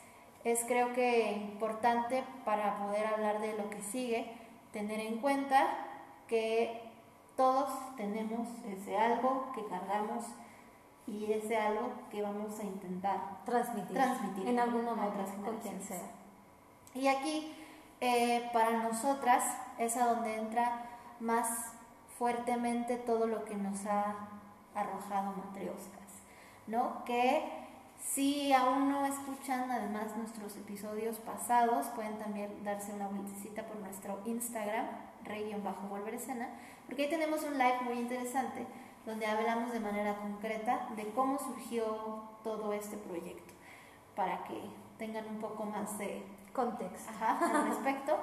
es 0.43 0.63
creo 0.65 0.93
que 0.93 1.31
importante 1.31 2.23
para 2.45 2.77
poder 2.77 3.07
hablar 3.07 3.41
de 3.41 3.57
lo 3.57 3.69
que 3.69 3.81
sigue, 3.81 4.31
tener 4.71 4.99
en 4.99 5.17
cuenta 5.17 5.87
que 6.27 6.81
todos 7.35 7.69
tenemos 7.97 8.47
ese 8.65 8.95
algo 8.95 9.51
que 9.55 9.65
cargamos 9.65 10.25
y 11.07 11.31
ese 11.31 11.57
algo 11.57 11.91
que 12.09 12.21
vamos 12.21 12.59
a 12.59 12.63
intentar 12.63 13.43
transmitir, 13.45 13.93
transmitir 13.93 14.47
en 14.47 14.59
algún 14.59 14.85
momento 14.85 15.25
con 15.43 15.61
sea. 15.81 16.11
Y 16.93 17.07
aquí 17.07 17.53
eh, 17.99 18.49
para 18.53 18.83
nosotras 18.83 19.43
es 19.77 19.97
a 19.97 20.07
donde 20.07 20.35
entra 20.35 20.85
más 21.19 21.73
fuertemente 22.17 22.97
todo 22.97 23.27
lo 23.27 23.45
que 23.45 23.55
nos 23.55 23.85
ha 23.85 24.15
arrojado 24.75 25.33
Matrioscas, 25.37 26.21
¿no? 26.67 27.03
Que 27.05 27.61
si 27.99 28.51
aún 28.53 28.89
no 28.89 29.05
escuchan 29.05 29.69
además 29.71 30.15
nuestros 30.17 30.55
episodios 30.57 31.17
pasados, 31.19 31.87
pueden 31.87 32.17
también 32.17 32.63
darse 32.63 32.93
una 32.93 33.07
vueltecita 33.07 33.63
por 33.63 33.77
nuestro 33.77 34.19
Instagram, 34.25 34.87
rey-volverescena, 35.23 36.49
porque 36.85 37.03
ahí 37.03 37.09
tenemos 37.09 37.43
un 37.43 37.57
live 37.57 37.81
muy 37.83 37.99
interesante 37.99 38.65
donde 39.05 39.25
hablamos 39.25 39.71
de 39.71 39.79
manera 39.79 40.15
concreta 40.17 40.87
de 40.95 41.09
cómo 41.11 41.39
surgió 41.39 42.23
todo 42.43 42.73
este 42.73 42.97
proyecto, 42.97 43.53
para 44.15 44.43
que 44.43 44.61
tengan 44.97 45.25
un 45.27 45.39
poco 45.39 45.65
más 45.65 45.97
de 45.97 46.23
contexto. 46.53 47.11
Al 47.19 47.67
respecto. 47.67 48.17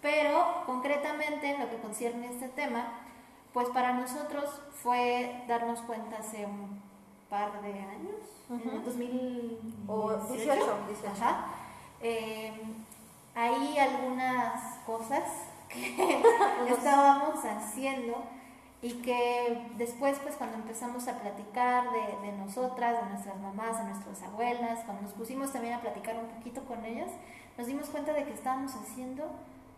Pero 0.00 0.64
concretamente 0.66 1.54
en 1.54 1.60
lo 1.60 1.70
que 1.70 1.76
concierne 1.76 2.28
este 2.28 2.48
tema, 2.48 2.86
pues 3.52 3.68
para 3.68 3.92
nosotros 3.92 4.60
fue 4.82 5.44
darnos 5.46 5.80
cuenta 5.82 6.16
hace 6.18 6.44
un 6.44 6.82
par 7.30 7.62
de 7.62 7.72
años, 7.72 8.16
en 8.50 8.68
el 8.68 8.84
2018, 8.84 10.76
eh, 12.00 12.52
hay 13.34 13.78
algunas 13.78 14.78
cosas 14.84 15.22
que 15.68 16.22
estábamos 16.68 17.42
haciendo 17.44 18.24
y 18.82 18.94
que 18.94 19.70
después 19.78 20.18
pues 20.22 20.34
cuando 20.34 20.56
empezamos 20.56 21.06
a 21.06 21.20
platicar 21.20 21.84
de, 21.92 22.26
de, 22.26 22.36
nosotras, 22.36 23.00
de 23.00 23.10
nuestras 23.10 23.40
mamás, 23.40 23.78
de 23.78 23.84
nuestras 23.84 24.22
abuelas, 24.24 24.80
cuando 24.84 25.02
nos 25.02 25.12
pusimos 25.12 25.52
también 25.52 25.74
a 25.74 25.80
platicar 25.80 26.16
un 26.16 26.26
poquito 26.26 26.62
con 26.64 26.84
ellas, 26.84 27.10
nos 27.56 27.68
dimos 27.68 27.88
cuenta 27.90 28.12
de 28.12 28.24
que 28.24 28.32
estábamos 28.32 28.74
haciendo 28.74 29.30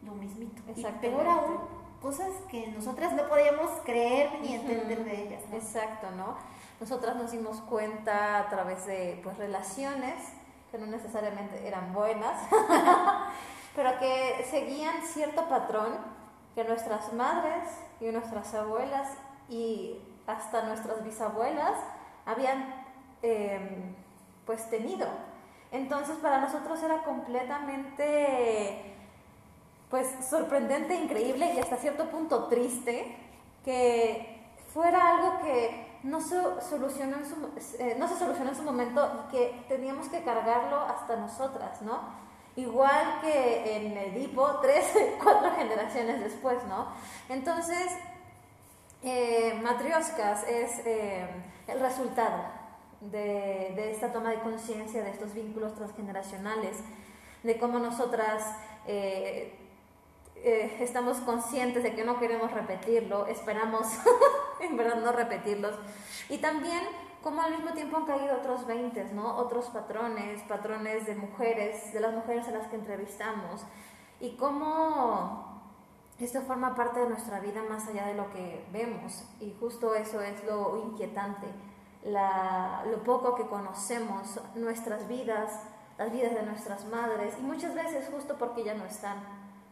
lo 0.03 0.13
mismito. 0.13 0.63
Y 0.75 0.83
peor 0.83 1.27
aún, 1.27 1.59
cosas 2.01 2.31
que 2.51 2.67
nosotras 2.69 3.13
no 3.13 3.29
podíamos 3.29 3.71
creer 3.85 4.31
ni 4.41 4.55
entender 4.55 5.05
de 5.05 5.23
ellas. 5.23 5.43
Exacto, 5.53 6.11
¿no? 6.17 6.37
Nosotras 6.81 7.17
nos 7.17 7.31
dimos 7.33 7.61
cuenta 7.63 8.39
a 8.39 8.49
través 8.49 8.87
de 8.87 9.21
pues 9.23 9.37
relaciones 9.37 10.15
que 10.71 10.79
no 10.79 10.87
necesariamente 10.87 11.67
eran 11.67 11.93
buenas, 11.93 12.41
pero 13.77 13.99
que 13.99 14.47
seguían 14.51 15.03
cierto 15.03 15.49
patrón 15.49 15.95
que 16.55 16.65
nuestras 16.65 17.13
madres 17.13 17.69
y 18.01 18.07
nuestras 18.07 18.55
abuelas 18.55 19.09
y 19.49 19.99
hasta 20.27 20.63
nuestras 20.63 21.05
bisabuelas 21.05 21.79
habían 22.27 22.75
em, 23.23 23.95
pues 24.47 24.69
tenido. 24.71 25.07
Entonces 25.71 26.17
para 26.17 26.41
nosotros 26.41 26.83
era 26.83 27.03
completamente 27.03 28.95
pues 29.91 30.09
sorprendente, 30.29 30.95
increíble 30.95 31.53
y 31.55 31.59
hasta 31.59 31.77
cierto 31.77 32.11
punto 32.11 32.45
triste 32.45 33.17
que 33.65 34.35
fuera 34.73 35.17
algo 35.17 35.41
que 35.41 35.99
no 36.03 36.21
se 36.21 36.37
solucionó 36.69 37.17
en 37.17 37.27
su, 37.27 37.37
eh, 37.79 37.97
no 37.99 38.09
se 38.09 38.17
solucionó 38.17 38.51
en 38.51 38.57
su 38.57 38.63
momento 38.63 39.27
y 39.27 39.31
que 39.31 39.65
teníamos 39.69 40.09
que 40.09 40.23
cargarlo 40.23 40.81
hasta 40.81 41.17
nosotras, 41.17 41.81
¿no? 41.83 42.01
Igual 42.57 43.21
que 43.21 43.77
en 43.77 43.97
Edipo, 43.97 44.61
tres, 44.61 44.87
cuatro 45.23 45.53
generaciones 45.57 46.21
después, 46.21 46.59
¿no? 46.69 46.89
Entonces, 47.29 47.93
eh, 49.03 49.59
Matrioscas 49.63 50.45
es 50.45 50.79
eh, 50.87 51.27
el 51.67 51.81
resultado 51.81 52.45
de, 53.01 53.73
de, 53.77 53.91
esta 53.91 54.13
toma 54.13 54.31
de 54.31 54.41
conciencia 54.41 55.03
de 55.03 55.11
estos 55.11 55.35
vínculos 55.35 55.75
transgeneracionales, 55.75 56.79
de 57.43 57.59
cómo 57.59 57.79
nosotras 57.79 58.45
eh, 58.87 59.53
eh, 60.37 60.77
estamos 60.81 61.19
conscientes 61.19 61.83
de 61.83 61.95
que 61.95 62.05
no 62.05 62.19
queremos 62.19 62.53
repetirlo, 62.53 63.27
esperamos 63.27 63.87
en 64.61 64.77
verdad 64.77 64.97
no 64.97 65.11
repetirlos. 65.13 65.75
Y 66.29 66.39
también 66.39 66.83
como 67.25 67.41
al 67.41 67.53
mismo 67.53 67.73
tiempo 67.73 67.97
han 67.97 68.05
caído 68.05 68.37
otros 68.37 68.67
20, 68.67 69.15
¿no? 69.15 69.39
Otros 69.39 69.71
patrones, 69.71 70.43
patrones 70.43 71.07
de 71.07 71.17
mujeres, 71.17 71.95
de 71.95 72.01
las 72.01 72.13
mujeres 72.13 72.47
a 72.49 72.51
las 72.51 72.69
que 72.69 72.77
entrevistamos. 72.77 73.63
Y 74.21 74.37
cómo 74.37 75.63
esto 76.21 76.43
forma 76.43 76.75
parte 76.75 77.01
de 77.01 77.09
nuestra 77.09 77.41
vida 77.41 77.63
más 77.67 77.89
allá 77.89 78.07
de 78.07 78.15
lo 78.15 78.31
que 78.31 78.67
vemos. 78.71 79.25
Y 79.41 79.57
justo 79.59 79.95
eso 79.95 80.21
es 80.21 80.45
lo 80.45 80.77
inquietante, 80.85 81.47
la, 82.05 82.85
lo 82.91 83.03
poco 83.03 83.35
que 83.35 83.47
conocemos, 83.47 84.39
nuestras 84.55 85.09
vidas, 85.09 85.63
las 85.97 86.13
vidas 86.13 86.35
de 86.35 86.43
nuestras 86.43 86.85
madres, 86.89 87.35
y 87.41 87.43
muchas 87.43 87.75
veces 87.75 88.07
justo 88.13 88.37
porque 88.39 88.65
ya 88.65 88.75
no 88.75 88.85
están, 88.85 89.17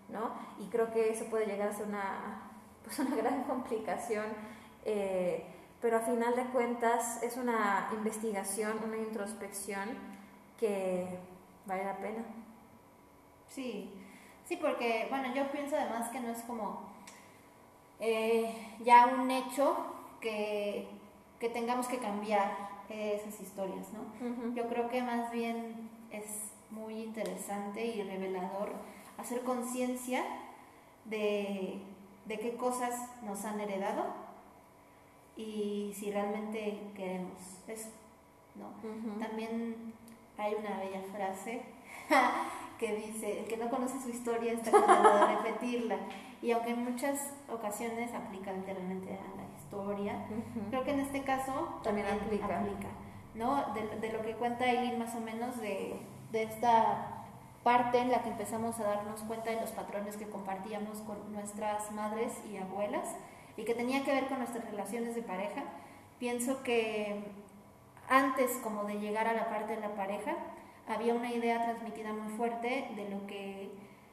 ¿no? 0.09 0.31
Y 0.59 0.69
creo 0.69 0.91
que 0.91 1.11
eso 1.11 1.27
puede 1.27 1.45
llegar 1.45 1.69
a 1.69 1.75
ser 1.75 1.87
una, 1.87 2.51
pues 2.83 2.99
una 2.99 3.15
gran 3.15 3.45
complicación. 3.45 4.25
Eh, 4.87 5.59
pero 5.83 5.97
a 5.97 6.01
final 6.01 6.37
de 6.37 6.45
cuentas 6.45 7.21
es 7.25 7.37
una 7.37 7.91
investigación, 7.93 8.79
una 8.85 8.97
introspección 8.97 9.89
que 10.59 11.19
vale 11.67 11.85
la 11.85 11.97
pena. 11.97 12.25
Sí, 13.49 13.91
sí, 14.45 14.57
porque, 14.57 15.09
bueno, 15.11 15.35
yo 15.35 15.51
pienso 15.51 15.77
además 15.77 16.09
que 16.11 16.21
no 16.21 16.31
es 16.31 16.39
como 16.43 16.89
eh, 17.99 18.55
ya 18.85 19.07
un 19.07 19.29
hecho 19.33 19.77
que, 20.21 20.87
que, 21.41 21.49
tengamos 21.49 21.89
que 21.89 21.99
cambiar 21.99 22.71
esas 22.89 23.41
historias, 23.41 23.89
¿no? 23.93 24.55
Yo 24.55 24.69
creo 24.69 24.89
que 24.89 25.03
más 25.03 25.33
bien 25.33 25.91
es 26.13 26.25
muy 26.71 27.03
interesante 27.03 27.85
y 27.85 28.03
revelador 28.03 28.73
hacer 29.19 29.43
conciencia 29.43 30.23
de, 31.07 31.81
de 32.27 32.39
qué 32.39 32.55
cosas 32.57 33.11
nos 33.23 33.45
han 33.45 33.61
heredado 33.61 34.22
y 35.43 35.95
si 35.95 36.11
realmente 36.11 36.81
queremos 36.95 37.33
eso, 37.67 37.89
¿no? 38.55 38.71
También 39.19 39.95
hay 40.39 40.55
una 40.55 40.79
bella 40.79 41.03
frase 41.13 41.63
que 42.79 42.97
dice, 42.97 43.41
el 43.41 43.47
que 43.47 43.57
no 43.57 43.69
conoce 43.71 44.01
su 44.01 44.09
historia 44.09 44.53
está 44.53 44.71
condenado 44.71 45.25
a 45.25 45.43
repetirla. 45.43 45.97
Y 46.41 46.51
aunque 46.51 46.71
en 46.71 46.85
muchas 46.85 47.35
ocasiones 47.49 48.13
aplica 48.13 48.53
literalmente 48.53 49.13
a 49.13 49.37
la 49.37 49.57
historia, 49.57 50.27
creo 50.71 50.83
que 50.83 50.91
en 50.91 51.01
este 51.01 51.23
caso 51.23 51.81
también, 51.83 52.07
aplica. 52.09 52.89
¿no? 53.35 53.73
De, 53.75 54.01
de, 54.01 54.13
lo 54.13 54.23
que 54.23 54.35
cuenta 54.35 54.67
Eileen 54.69 54.99
más 54.99 55.15
o 55.15 55.21
menos 55.21 55.61
de, 55.61 56.01
de 56.33 56.43
esta 56.43 57.23
parte 57.63 57.99
en 57.99 58.11
la 58.11 58.23
que 58.23 58.31
empezamos 58.31 58.79
a 58.81 58.85
darnos 58.85 59.21
cuenta 59.21 59.51
de 59.51 59.61
los 59.61 59.71
patrones 59.71 60.17
que 60.17 60.29
compartíamos 60.29 60.99
con 61.03 61.33
nuestras 61.33 61.93
madres 61.93 62.33
y 62.51 62.57
abuelas 62.57 63.09
y 63.57 63.65
que 63.65 63.75
tenía 63.75 64.05
que 64.05 64.13
ver 64.13 64.27
con 64.29 64.39
nuestras 64.39 64.65
relaciones 64.65 65.15
de 65.15 65.23
pareja, 65.23 65.65
pienso 66.19 66.63
que 66.63 67.25
antes 68.09 68.59
como 68.63 68.85
de 68.85 68.99
llegar 68.99 69.27
a 69.27 69.33
la 69.33 69.49
parte 69.49 69.75
de 69.75 69.81
la 69.81 69.95
pareja, 69.95 70.37
había 70.89 71.15
una 71.15 71.33
idea 71.33 71.63
transmitida 71.63 72.13
muy 72.13 72.33
fuerte 72.37 72.91
de 72.97 73.09
lo 73.09 73.27
que 73.27 73.71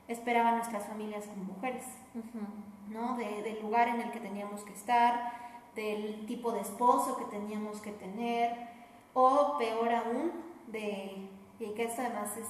esperaban 0.07 0.57
nuestras 0.57 0.85
familias 0.87 1.25
como 1.25 1.53
mujeres, 1.53 1.85
¿no? 2.89 3.15
del 3.17 3.61
lugar 3.61 3.89
en 3.89 4.01
el 4.01 4.11
que 4.11 4.19
teníamos 4.19 4.63
que 4.63 4.73
estar, 4.73 5.33
del 5.75 6.25
tipo 6.25 6.51
de 6.51 6.61
esposo 6.61 7.17
que 7.17 7.25
teníamos 7.25 7.81
que 7.81 7.91
tener, 7.91 8.51
o 9.13 9.57
peor 9.57 9.93
aún, 9.93 10.31
de, 10.67 11.29
y 11.59 11.69
que 11.75 11.83
esto 11.83 12.01
además 12.01 12.37
es 12.37 12.47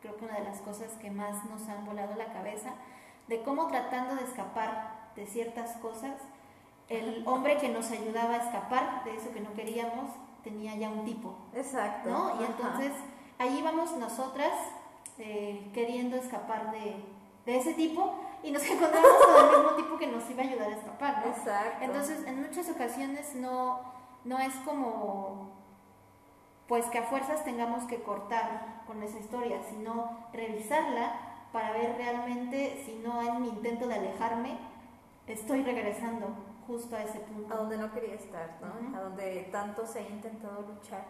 creo 0.00 0.16
que 0.16 0.24
una 0.24 0.38
de 0.38 0.44
las 0.44 0.60
cosas 0.60 0.92
que 1.00 1.10
más 1.10 1.44
nos 1.46 1.68
han 1.68 1.84
volado 1.84 2.14
la 2.14 2.32
cabeza, 2.32 2.74
de 3.28 3.42
cómo 3.42 3.66
tratando 3.66 4.14
de 4.14 4.24
escapar 4.24 5.05
de 5.16 5.26
ciertas 5.26 5.72
cosas, 5.78 6.14
el 6.88 7.26
hombre 7.26 7.56
que 7.58 7.68
nos 7.68 7.90
ayudaba 7.90 8.34
a 8.34 8.36
escapar 8.36 9.04
de 9.04 9.16
eso 9.16 9.32
que 9.32 9.40
no 9.40 9.52
queríamos 9.54 10.10
tenía 10.44 10.76
ya 10.76 10.90
un 10.90 11.04
tipo. 11.04 11.34
Exacto. 11.54 12.08
¿no? 12.08 12.40
Y 12.40 12.44
entonces 12.44 12.92
ahí 13.38 13.60
vamos 13.62 13.96
nosotras 13.96 14.52
eh, 15.18 15.70
queriendo 15.74 16.16
escapar 16.16 16.70
de, 16.70 17.02
de, 17.44 17.56
ese 17.58 17.74
tipo 17.74 18.14
y 18.44 18.52
nos 18.52 18.62
encontramos 18.70 19.10
con 19.24 19.44
el 19.44 19.50
mismo 19.50 19.76
tipo 19.76 19.98
que 19.98 20.06
nos 20.06 20.30
iba 20.30 20.42
a 20.42 20.46
ayudar 20.46 20.68
a 20.68 20.76
escapar. 20.76 21.26
¿no? 21.26 21.32
Exacto. 21.32 21.84
Entonces 21.84 22.24
en 22.26 22.42
muchas 22.42 22.70
ocasiones 22.70 23.34
no, 23.34 23.80
no 24.24 24.38
es 24.38 24.54
como 24.64 25.56
pues 26.68 26.86
que 26.86 26.98
a 26.98 27.04
fuerzas 27.04 27.44
tengamos 27.44 27.84
que 27.84 28.02
cortar 28.02 28.82
con 28.86 29.02
esa 29.02 29.18
historia, 29.18 29.60
sino 29.68 30.10
revisarla 30.32 31.12
para 31.52 31.72
ver 31.72 31.96
realmente 31.96 32.82
si 32.84 32.94
no 33.04 33.22
en 33.22 33.40
mi 33.40 33.48
intento 33.48 33.86
de 33.86 33.94
alejarme 33.94 34.58
estoy 35.26 35.62
regresando 35.62 36.28
justo 36.66 36.96
a 36.96 37.02
ese 37.02 37.20
punto. 37.20 37.52
A 37.54 37.58
donde 37.58 37.78
no 37.78 37.92
quería 37.92 38.14
estar, 38.14 38.58
¿no? 38.60 38.96
A 38.96 39.02
donde 39.02 39.48
tanto 39.52 39.86
se 39.86 40.00
ha 40.00 40.02
intentado 40.02 40.62
luchar. 40.62 41.04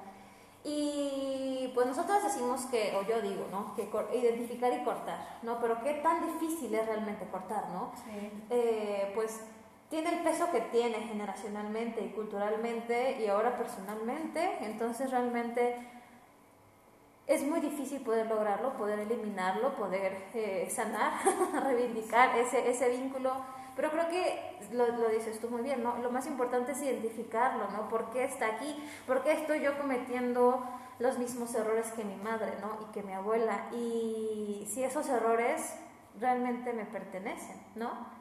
Y 0.64 1.70
pues 1.74 1.86
nosotros 1.86 2.24
decimos 2.24 2.62
que, 2.66 2.96
o 2.96 3.06
yo 3.06 3.22
digo, 3.22 3.46
¿no? 3.52 3.74
Que 3.76 3.88
identificar 4.18 4.72
y 4.72 4.82
cortar, 4.84 5.38
¿no? 5.42 5.60
Pero 5.60 5.80
qué 5.82 5.94
tan 5.94 6.26
difícil 6.26 6.74
es 6.74 6.86
realmente 6.86 7.24
cortar, 7.26 7.68
¿no? 7.70 7.92
Sí. 8.04 8.30
Eh, 8.50 9.12
pues 9.14 9.40
tiene 9.88 10.10
el 10.10 10.24
peso 10.24 10.50
que 10.50 10.60
tiene 10.62 10.96
generacionalmente 11.02 12.04
y 12.04 12.08
culturalmente 12.08 13.22
y 13.22 13.28
ahora 13.28 13.56
personalmente, 13.56 14.58
entonces 14.62 15.10
realmente 15.12 15.76
es 17.28 17.42
muy 17.42 17.60
difícil 17.60 18.00
poder 18.02 18.26
lograrlo, 18.26 18.76
poder 18.76 19.00
eliminarlo, 19.00 19.76
poder 19.76 20.24
eh, 20.34 20.68
sanar, 20.70 21.12
reivindicar 21.64 22.36
ese, 22.38 22.68
ese 22.68 22.88
vínculo. 22.88 23.32
Pero 23.76 23.90
creo 23.90 24.08
que 24.08 24.56
lo, 24.72 24.86
lo, 24.88 25.08
dices 25.10 25.38
tú 25.38 25.48
muy 25.50 25.62
bien, 25.62 25.82
¿no? 25.82 25.98
Lo 25.98 26.10
más 26.10 26.26
importante 26.26 26.72
es 26.72 26.82
identificarlo, 26.82 27.68
¿no? 27.70 27.88
¿Por 27.88 28.10
qué 28.10 28.24
está 28.24 28.46
aquí? 28.46 28.74
¿Por 29.06 29.22
qué 29.22 29.32
estoy 29.32 29.60
yo 29.60 29.76
cometiendo 29.78 30.64
los 30.98 31.18
mismos 31.18 31.54
errores 31.54 31.92
que 31.92 32.02
mi 32.04 32.16
madre, 32.16 32.54
¿no? 32.60 32.78
Y 32.82 32.92
que 32.92 33.02
mi 33.02 33.12
abuela. 33.12 33.68
Y 33.72 34.66
si 34.68 34.82
esos 34.82 35.08
errores 35.08 35.74
realmente 36.18 36.72
me 36.72 36.86
pertenecen, 36.86 37.56
¿no? 37.74 38.16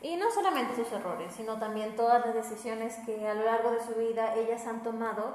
Y 0.00 0.16
no 0.16 0.30
solamente 0.30 0.76
sus 0.76 0.92
errores, 0.92 1.32
sino 1.34 1.58
también 1.58 1.96
todas 1.96 2.24
las 2.24 2.34
decisiones 2.34 2.94
que 3.04 3.26
a 3.26 3.34
lo 3.34 3.44
largo 3.44 3.72
de 3.72 3.80
su 3.80 3.94
vida 3.94 4.34
ellas 4.36 4.66
han 4.66 4.82
tomado 4.82 5.34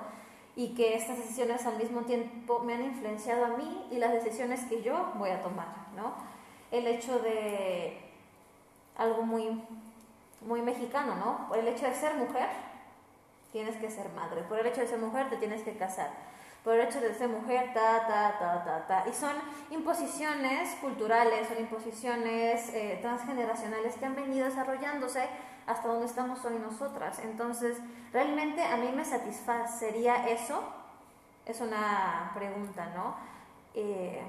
y 0.55 0.73
que 0.75 0.95
estas 0.95 1.17
decisiones 1.17 1.65
al 1.65 1.77
mismo 1.77 2.01
tiempo 2.01 2.59
me 2.59 2.75
han 2.75 2.83
influenciado 2.83 3.45
a 3.45 3.49
mí 3.49 3.87
y 3.91 3.97
las 3.97 4.13
decisiones 4.13 4.63
que 4.65 4.81
yo 4.81 5.11
voy 5.15 5.31
a 5.31 5.41
tomar, 5.41 5.67
¿no? 5.95 6.13
El 6.71 6.87
hecho 6.87 7.19
de 7.19 8.02
algo 8.97 9.23
muy, 9.23 9.63
muy 10.41 10.61
mexicano, 10.61 11.15
¿no? 11.15 11.47
Por 11.47 11.57
el 11.57 11.67
hecho 11.67 11.85
de 11.85 11.95
ser 11.95 12.15
mujer, 12.15 12.49
tienes 13.51 13.75
que 13.77 13.89
ser 13.89 14.09
madre. 14.09 14.41
Por 14.43 14.59
el 14.59 14.67
hecho 14.67 14.81
de 14.81 14.87
ser 14.87 14.99
mujer, 14.99 15.29
te 15.29 15.37
tienes 15.37 15.63
que 15.63 15.75
casar 15.77 16.11
por 16.63 16.75
el 16.75 16.87
hecho 16.87 17.01
de 17.01 17.13
ser 17.13 17.27
mujer, 17.27 17.73
ta, 17.73 18.07
ta, 18.07 18.39
ta, 18.39 18.63
ta, 18.63 18.87
ta. 18.87 19.09
Y 19.09 19.13
son 19.13 19.35
imposiciones 19.69 20.75
culturales, 20.75 21.47
son 21.47 21.59
imposiciones 21.59 22.69
eh, 22.69 22.99
transgeneracionales 23.01 23.95
que 23.95 24.05
han 24.05 24.15
venido 24.15 24.45
desarrollándose 24.45 25.27
hasta 25.67 25.87
donde 25.87 26.05
estamos 26.05 26.43
hoy 26.45 26.55
nosotras. 26.59 27.19
Entonces, 27.19 27.77
¿realmente 28.13 28.63
a 28.63 28.77
mí 28.77 28.89
me 28.95 29.03
satisfacería 29.03 30.29
eso? 30.29 30.63
Es 31.45 31.59
una 31.59 32.31
pregunta, 32.33 32.89
¿no? 32.95 33.15
Eh, 33.73 34.23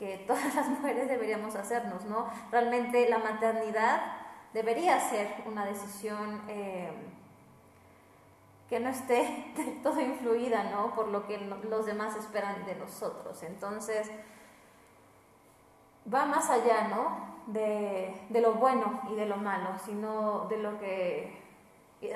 que 0.00 0.16
todas 0.26 0.52
las 0.52 0.68
mujeres 0.68 1.08
deberíamos 1.08 1.54
hacernos, 1.54 2.04
¿no? 2.06 2.28
Realmente 2.50 3.08
la 3.08 3.18
maternidad 3.18 4.00
debería 4.52 4.98
ser 4.98 5.28
una 5.46 5.64
decisión... 5.64 6.42
Eh, 6.48 6.90
que 8.70 8.78
no 8.78 8.88
esté 8.88 9.52
todo 9.82 10.00
influida 10.00 10.70
¿no? 10.70 10.94
por 10.94 11.08
lo 11.08 11.26
que 11.26 11.38
los 11.38 11.86
demás 11.86 12.14
esperan 12.14 12.64
de 12.64 12.76
nosotros. 12.76 13.42
Entonces, 13.42 14.08
va 16.12 16.24
más 16.24 16.48
allá 16.48 16.86
¿no? 16.86 17.42
de, 17.48 18.14
de 18.28 18.40
lo 18.40 18.54
bueno 18.54 19.00
y 19.10 19.16
de 19.16 19.26
lo 19.26 19.36
malo, 19.36 19.70
sino 19.84 20.46
de 20.48 20.58
lo 20.58 20.78
que 20.78 21.36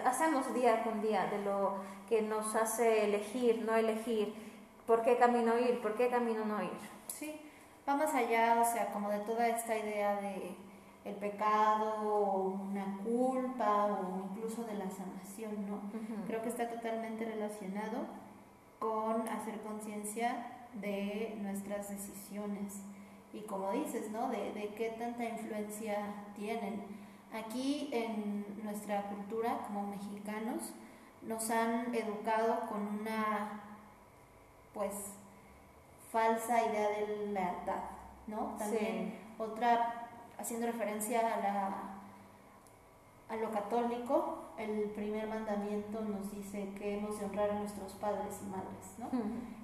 hacemos 0.05 0.55
día 0.55 0.85
con 0.85 1.03
día, 1.03 1.27
de 1.27 1.43
lo 1.43 1.75
que 2.09 2.23
nos 2.23 2.55
hace 2.55 3.05
elegir, 3.05 3.65
no 3.65 3.75
elegir, 3.75 4.33
por 4.87 5.03
qué 5.03 5.17
camino 5.17 5.59
ir, 5.59 5.83
por 5.83 5.95
qué 5.95 6.09
camino 6.09 6.45
no 6.45 6.63
ir. 6.63 6.71
Sí, 7.09 7.41
va 7.89 7.97
más 7.97 8.15
allá, 8.15 8.61
o 8.61 8.65
sea, 8.65 8.93
como 8.93 9.11
de 9.11 9.19
toda 9.21 9.49
esta 9.49 9.77
idea 9.77 10.21
de 10.21 10.57
el 11.05 11.15
pecado 11.17 12.03
o 12.03 12.49
una 12.49 12.99
culpa 13.05 13.87
o 13.87 14.25
incluso 14.31 14.65
de 14.65 14.75
la 14.75 14.89
sanación, 14.91 15.67
¿no? 15.67 15.81
Creo 16.27 16.43
que 16.43 16.49
está 16.49 16.69
totalmente 16.69 17.25
relacionado 17.27 18.07
con 18.79 19.29
hacer 19.29 19.61
conciencia 19.61 20.67
de 20.75 21.39
nuestras 21.43 21.91
decisiones 21.91 22.83
y 23.35 23.41
como 23.43 23.73
dices, 23.73 24.11
¿no? 24.11 24.31
De, 24.31 24.53
de, 24.53 24.69
qué 24.75 24.95
tanta 24.99 25.25
influencia 25.25 25.99
tienen. 26.37 26.83
Aquí 27.33 27.91
en 27.93 28.47
nuestra 28.63 29.03
cultura 29.09 29.59
como 29.67 29.87
mexicanos 29.89 30.73
nos 31.23 31.51
han 31.51 31.95
educado 31.95 32.61
con 32.69 33.01
una 33.01 33.61
pues 34.73 35.15
falsa 36.15 36.65
idea 36.65 36.91
de 36.91 37.27
lealtad, 37.33 37.83
¿no? 38.29 38.55
También 38.57 39.19
otra 39.37 40.07
haciendo 40.39 40.69
referencia 40.69 41.19
a, 41.21 41.41
la, 41.41 41.75
a 43.29 43.37
lo 43.37 43.51
católico, 43.51 44.39
el 44.57 44.91
primer 44.91 45.27
mandamiento 45.27 46.01
nos 46.03 46.31
dice 46.31 46.71
que 46.79 46.99
hemos 46.99 47.19
de 47.19 47.27
honrar 47.27 47.51
a 47.51 47.59
nuestros 47.59 47.93
padres 47.95 48.39
y 48.43 48.47
madres, 48.47 48.95
¿no? 48.99 49.09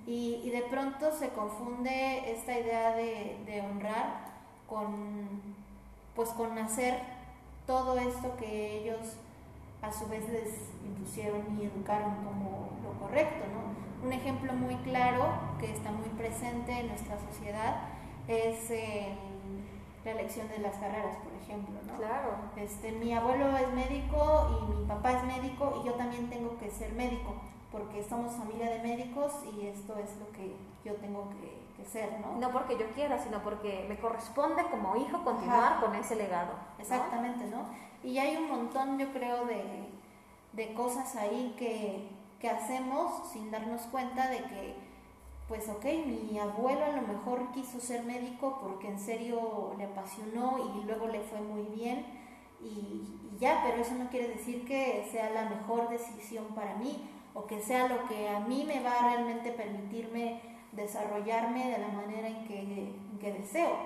y, 0.06 0.40
y, 0.42 0.50
de 0.50 0.62
pronto 0.62 1.12
se 1.12 1.28
confunde 1.28 2.32
esta 2.32 2.58
idea 2.58 2.96
de, 2.96 3.38
de, 3.46 3.60
honrar 3.60 4.24
con, 4.68 5.40
pues 6.16 6.30
con 6.30 6.58
hacer 6.58 6.98
todo 7.64 7.96
esto 7.96 8.36
que 8.36 8.80
ellos 8.80 9.16
a 9.82 9.92
su 9.92 10.08
vez 10.08 10.28
les 10.28 10.70
impusieron 10.84 11.56
y 11.60 11.66
educaron 11.66 12.16
como 12.24 12.70
lo 12.82 12.98
correcto, 12.98 13.44
¿no? 13.52 13.89
Un 14.02 14.12
ejemplo 14.12 14.52
muy 14.54 14.76
claro 14.76 15.26
que 15.58 15.70
está 15.70 15.90
muy 15.92 16.08
presente 16.10 16.72
en 16.72 16.88
nuestra 16.88 17.18
sociedad 17.18 17.82
es 18.28 18.70
la 20.04 20.12
elección 20.12 20.48
de 20.48 20.58
las 20.58 20.76
carreras, 20.76 21.16
por 21.18 21.32
ejemplo, 21.34 21.74
¿no? 21.86 21.96
Claro. 21.96 22.30
Este, 22.56 22.92
mi 22.92 23.12
abuelo 23.12 23.56
es 23.56 23.68
médico 23.74 24.68
y 24.70 24.74
mi 24.74 24.86
papá 24.86 25.12
es 25.12 25.24
médico 25.24 25.82
y 25.82 25.86
yo 25.86 25.94
también 25.94 26.30
tengo 26.30 26.56
que 26.58 26.70
ser 26.70 26.92
médico 26.92 27.34
porque 27.70 28.02
somos 28.02 28.34
familia 28.34 28.70
de 28.70 28.82
médicos 28.82 29.32
y 29.54 29.66
esto 29.66 29.96
es 29.96 30.16
lo 30.16 30.30
que 30.32 30.56
yo 30.84 30.94
tengo 30.94 31.28
que, 31.30 31.60
ser, 31.86 32.20
¿no? 32.20 32.38
No 32.38 32.52
porque 32.52 32.76
yo 32.76 32.86
quiera, 32.90 33.18
sino 33.18 33.42
porque 33.42 33.86
me 33.88 33.96
corresponde 33.96 34.62
como 34.70 34.96
hijo 34.96 35.24
continuar 35.24 35.80
con 35.80 35.94
ese 35.94 36.14
legado. 36.14 36.52
Exactamente, 36.78 37.46
¿no? 37.46 37.64
Y 38.04 38.18
hay 38.18 38.36
un 38.36 38.50
montón, 38.50 38.98
yo 38.98 39.10
creo, 39.14 39.46
de, 39.46 39.88
de 40.52 40.74
cosas 40.74 41.16
ahí 41.16 41.54
que, 41.58 42.06
que 42.40 42.48
hacemos 42.48 43.30
sin 43.32 43.50
darnos 43.50 43.82
cuenta 43.82 44.28
de 44.28 44.38
que 44.38 44.90
pues 45.50 45.68
ok, 45.68 45.84
mi 46.06 46.38
abuelo 46.38 46.84
a 46.84 46.92
lo 46.92 47.02
mejor 47.02 47.50
quiso 47.50 47.80
ser 47.80 48.04
médico 48.04 48.60
porque 48.62 48.86
en 48.86 49.00
serio 49.00 49.74
le 49.76 49.84
apasionó 49.84 50.78
y 50.78 50.84
luego 50.84 51.08
le 51.08 51.20
fue 51.22 51.40
muy 51.40 51.62
bien 51.74 52.06
y, 52.62 53.02
ya, 53.40 53.64
pero 53.64 53.82
eso 53.82 53.94
no 53.94 54.08
quiere 54.10 54.28
decir 54.28 54.64
que 54.64 55.08
sea 55.10 55.30
la 55.30 55.48
mejor 55.50 55.88
decisión 55.88 56.44
para 56.54 56.76
mí 56.76 57.08
o 57.34 57.46
que 57.46 57.60
sea 57.60 57.88
lo 57.88 58.06
que 58.06 58.28
a 58.28 58.38
mí 58.38 58.64
me 58.64 58.80
va 58.80 58.92
a 58.92 59.14
realmente 59.14 59.50
permitirme 59.50 60.40
desarrollarme 60.70 61.70
de 61.70 61.78
la 61.78 61.88
manera 61.88 62.28
en 62.28 62.44
que, 62.46 62.92
que 63.20 63.32
deseo, 63.32 63.76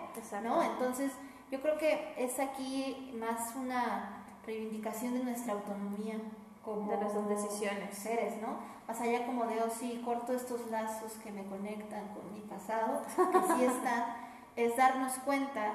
¿no? 0.43 0.63
Entonces, 0.63 1.13
yo 1.51 1.63
creo 1.63 1.79
que 1.79 2.15
es 2.19 2.39
aquí 2.41 3.15
más 3.19 3.55
una 3.57 4.27
reivindicación 4.45 5.15
de 5.15 5.25
nuestra 5.25 5.55
autonomía 5.55 6.17
como 6.65 6.91
de 6.91 6.97
nuestras 6.97 7.29
decisiones. 7.29 7.97
seres, 7.97 8.41
¿no? 8.41 8.75
más 8.87 9.01
allá 9.01 9.25
como 9.27 9.47
de, 9.47 9.63
oh 9.63 9.71
sí, 9.71 10.03
corto 10.05 10.33
estos 10.35 10.71
lazos 10.71 11.13
que 11.23 11.33
me 11.33 11.45
conectan 11.47 12.09
con 12.09 12.33
mi 12.35 12.41
pasado, 12.41 13.03
que 13.17 13.55
sí 13.55 13.65
están, 13.65 14.05
es 14.57 14.77
darnos 14.77 15.13
cuenta 15.25 15.73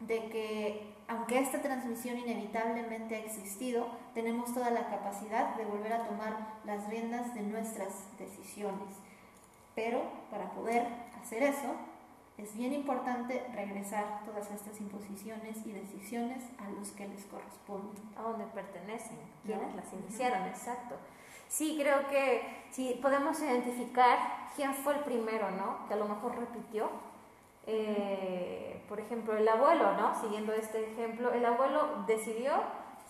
de 0.00 0.28
que 0.30 0.94
aunque 1.06 1.40
esta 1.40 1.60
transmisión 1.60 2.18
inevitablemente 2.18 3.16
ha 3.16 3.18
existido, 3.18 3.88
tenemos 4.14 4.54
toda 4.54 4.70
la 4.70 4.88
capacidad 4.88 5.56
de 5.56 5.64
volver 5.64 5.92
a 5.92 6.06
tomar 6.06 6.60
las 6.64 6.86
riendas 6.88 7.34
de 7.34 7.42
nuestras 7.42 7.88
decisiones. 8.18 8.96
Pero 9.74 10.02
para 10.30 10.50
poder 10.50 10.86
hacer 11.20 11.42
eso, 11.42 11.74
es 12.42 12.56
bien 12.56 12.72
importante 12.72 13.46
regresar 13.54 14.22
todas 14.24 14.50
estas 14.50 14.80
imposiciones 14.80 15.58
y 15.66 15.72
decisiones 15.72 16.44
a 16.58 16.70
los 16.70 16.90
que 16.92 17.06
les 17.06 17.24
corresponden. 17.26 18.02
A 18.16 18.22
donde 18.22 18.46
pertenecen, 18.46 19.18
quienes 19.44 19.74
las 19.74 19.92
iniciaron, 19.92 20.46
exacto. 20.48 20.96
Sí, 21.48 21.76
creo 21.80 22.08
que 22.08 22.42
si 22.70 22.98
podemos 23.02 23.40
identificar 23.40 24.48
quién 24.56 24.72
fue 24.74 24.94
el 24.94 25.00
primero, 25.00 25.50
¿no? 25.50 25.86
Que 25.88 25.94
a 25.94 25.96
lo 25.96 26.06
mejor 26.06 26.38
repitió. 26.38 26.88
Eh, 27.66 28.82
por 28.88 28.98
ejemplo, 28.98 29.36
el 29.36 29.46
abuelo, 29.46 29.92
¿no? 29.96 30.18
Siguiendo 30.20 30.52
este 30.52 30.92
ejemplo, 30.92 31.32
el 31.32 31.44
abuelo 31.44 32.04
decidió 32.06 32.52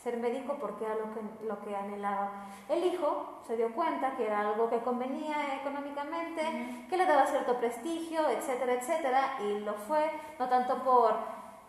ser 0.03 0.17
médico 0.17 0.57
porque 0.61 0.85
era 0.85 0.95
lo 0.95 1.13
que, 1.13 1.47
lo 1.47 1.61
que 1.61 1.77
anhelaba. 1.77 2.31
El 2.69 2.85
hijo 2.85 3.41
se 3.47 3.57
dio 3.57 3.73
cuenta 3.73 4.17
que 4.17 4.27
era 4.27 4.41
algo 4.41 4.71
que 4.71 4.79
convenía 4.79 5.57
económicamente, 5.61 6.87
que 6.89 6.97
le 6.97 7.07
daba 7.07 7.27
cierto 7.27 7.57
prestigio, 7.59 8.29
etcétera, 8.29 8.75
etcétera, 8.75 9.39
y 9.41 9.61
lo 9.61 9.75
fue, 9.75 10.11
no 10.39 10.49
tanto 10.49 10.83
por, 10.83 11.15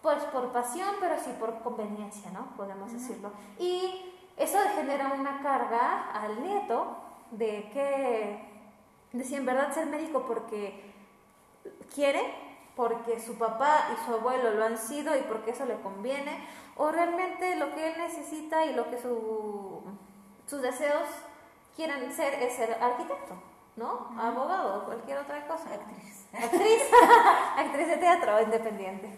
pues, 0.02 0.24
por 0.26 0.52
pasión, 0.52 0.96
pero 1.00 1.20
sí 1.20 1.32
por 1.40 1.62
conveniencia, 1.62 2.32
¿no? 2.32 2.56
Podemos 2.56 2.92
decirlo. 2.92 3.32
Y 3.60 4.14
eso 4.38 4.58
genera 4.76 5.14
una 5.14 5.42
carga 5.42 6.12
al 6.12 6.42
nieto 6.42 6.98
de 7.32 7.70
que 7.72 8.52
de 9.14 9.24
si 9.26 9.36
en 9.36 9.46
verdad 9.46 9.74
ser 9.74 9.88
médico 9.88 10.26
porque 10.26 10.94
quiere, 11.94 12.22
porque 12.76 13.20
su 13.20 13.36
papá 13.38 13.90
y 13.94 14.06
su 14.06 14.14
abuelo 14.14 14.52
lo 14.52 14.64
han 14.64 14.78
sido 14.78 15.16
y 15.18 15.22
porque 15.24 15.52
eso 15.52 15.66
le 15.66 15.76
conviene, 15.82 16.48
o 16.76 16.92
realmente 16.92 17.56
lo 17.56 17.74
que 17.74 17.88
él 17.88 17.94
necesita 17.98 18.66
y 18.66 18.74
lo 18.74 18.90
que 18.90 18.98
su, 18.98 19.82
sus 20.46 20.62
deseos 20.62 21.08
quieran 21.76 22.12
ser 22.12 22.34
es 22.36 22.54
ser 22.54 22.78
arquitecto, 22.82 23.36
¿no? 23.76 24.10
Abogado 24.20 24.82
o 24.82 24.86
cualquier 24.86 25.18
otra 25.20 25.48
cosa. 25.48 25.74
Actriz. 25.74 26.28
Actriz, 26.34 26.82
actriz 27.58 27.88
de 27.88 27.98
teatro 27.98 28.42
independiente. 28.42 29.10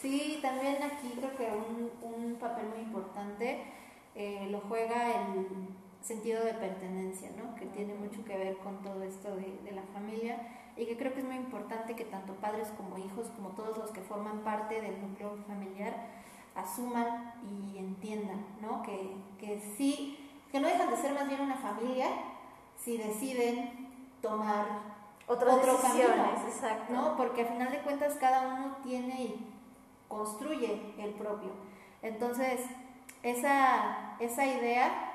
Sí, 0.00 0.38
también 0.42 0.82
aquí 0.82 1.14
creo 1.16 1.34
que 1.36 1.50
un, 1.50 1.90
un 2.02 2.34
papel 2.36 2.66
muy 2.66 2.80
importante 2.80 3.64
eh, 4.14 4.48
lo 4.50 4.60
juega 4.60 5.10
el 5.10 5.46
sentido 6.02 6.44
de 6.44 6.52
pertenencia, 6.52 7.30
¿no? 7.36 7.54
que 7.56 7.66
tiene 7.66 7.94
mucho 7.94 8.24
que 8.24 8.36
ver 8.36 8.56
con 8.58 8.82
todo 8.82 9.02
esto 9.02 9.34
de, 9.34 9.58
de, 9.64 9.72
la 9.72 9.82
familia 9.94 10.38
y 10.76 10.84
que 10.84 10.96
creo 10.98 11.14
que 11.14 11.20
es 11.20 11.24
muy 11.24 11.36
importante 11.36 11.96
que 11.96 12.04
tanto 12.04 12.34
padres 12.34 12.68
como 12.76 12.98
hijos, 12.98 13.28
como 13.34 13.50
todos 13.50 13.78
los 13.78 13.90
que 13.90 14.02
forman 14.02 14.40
parte 14.40 14.80
del 14.82 15.00
núcleo 15.00 15.38
familiar, 15.48 15.94
asuman 16.54 17.34
y 17.42 17.78
entiendan 17.78 18.44
¿no? 18.60 18.82
que, 18.82 19.16
que 19.38 19.60
sí, 19.76 20.30
que 20.50 20.60
no 20.60 20.68
dejan 20.68 20.90
de 20.90 20.96
ser 20.96 21.12
más 21.12 21.28
bien 21.28 21.40
una 21.40 21.56
familia 21.56 22.08
si 22.76 22.96
deciden 22.98 23.90
tomar 24.20 24.66
Otras 25.26 25.56
otro 25.56 25.76
camino, 25.78 26.08
decisiones, 26.08 26.54
exacto. 26.54 26.92
¿no? 26.92 27.16
porque 27.16 27.42
a 27.42 27.46
final 27.46 27.70
de 27.70 27.80
cuentas 27.80 28.14
cada 28.20 28.54
uno 28.54 28.76
tiene 28.82 29.22
y 29.22 29.46
construye 30.08 30.94
el 30.98 31.10
propio. 31.12 31.50
Entonces, 32.02 32.60
esa, 33.22 34.16
esa 34.18 34.46
idea 34.46 35.12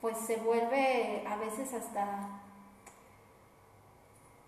pues 0.00 0.18
se 0.18 0.36
vuelve 0.36 1.24
a 1.26 1.36
veces 1.36 1.72
hasta 1.72 2.28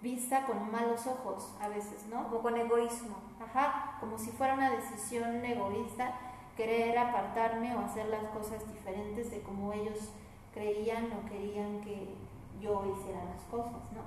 vista 0.07 0.47
con 0.47 0.71
malos 0.71 1.05
ojos, 1.09 1.53
a 1.61 1.69
veces, 1.69 2.07
¿no? 2.09 2.29
Como 2.29 2.43
con 2.43 2.57
egoísmo. 2.57 3.17
Ajá, 3.45 3.97
como 3.99 4.17
si 4.17 4.31
fuera 4.31 4.55
una 4.55 4.71
decisión 4.71 5.45
egoísta 5.45 6.15
querer 6.57 6.97
apartarme 6.97 7.75
o 7.75 7.81
hacer 7.81 8.07
las 8.07 8.25
cosas 8.31 8.61
diferentes 8.73 9.31
de 9.33 9.41
como 9.41 9.73
ellos 9.73 10.13
creían 10.55 11.07
o 11.13 11.29
querían 11.29 11.81
que 11.81 12.15
yo 12.61 12.73
hiciera 12.93 13.25
las 13.25 13.43
cosas, 13.51 13.83
¿no? 13.97 14.03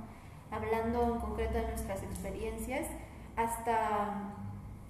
Hablando 0.56 1.16
en 1.16 1.20
concreto 1.20 1.56
de 1.58 1.68
nuestras 1.68 2.02
experiencias, 2.02 2.88
hasta 3.36 4.34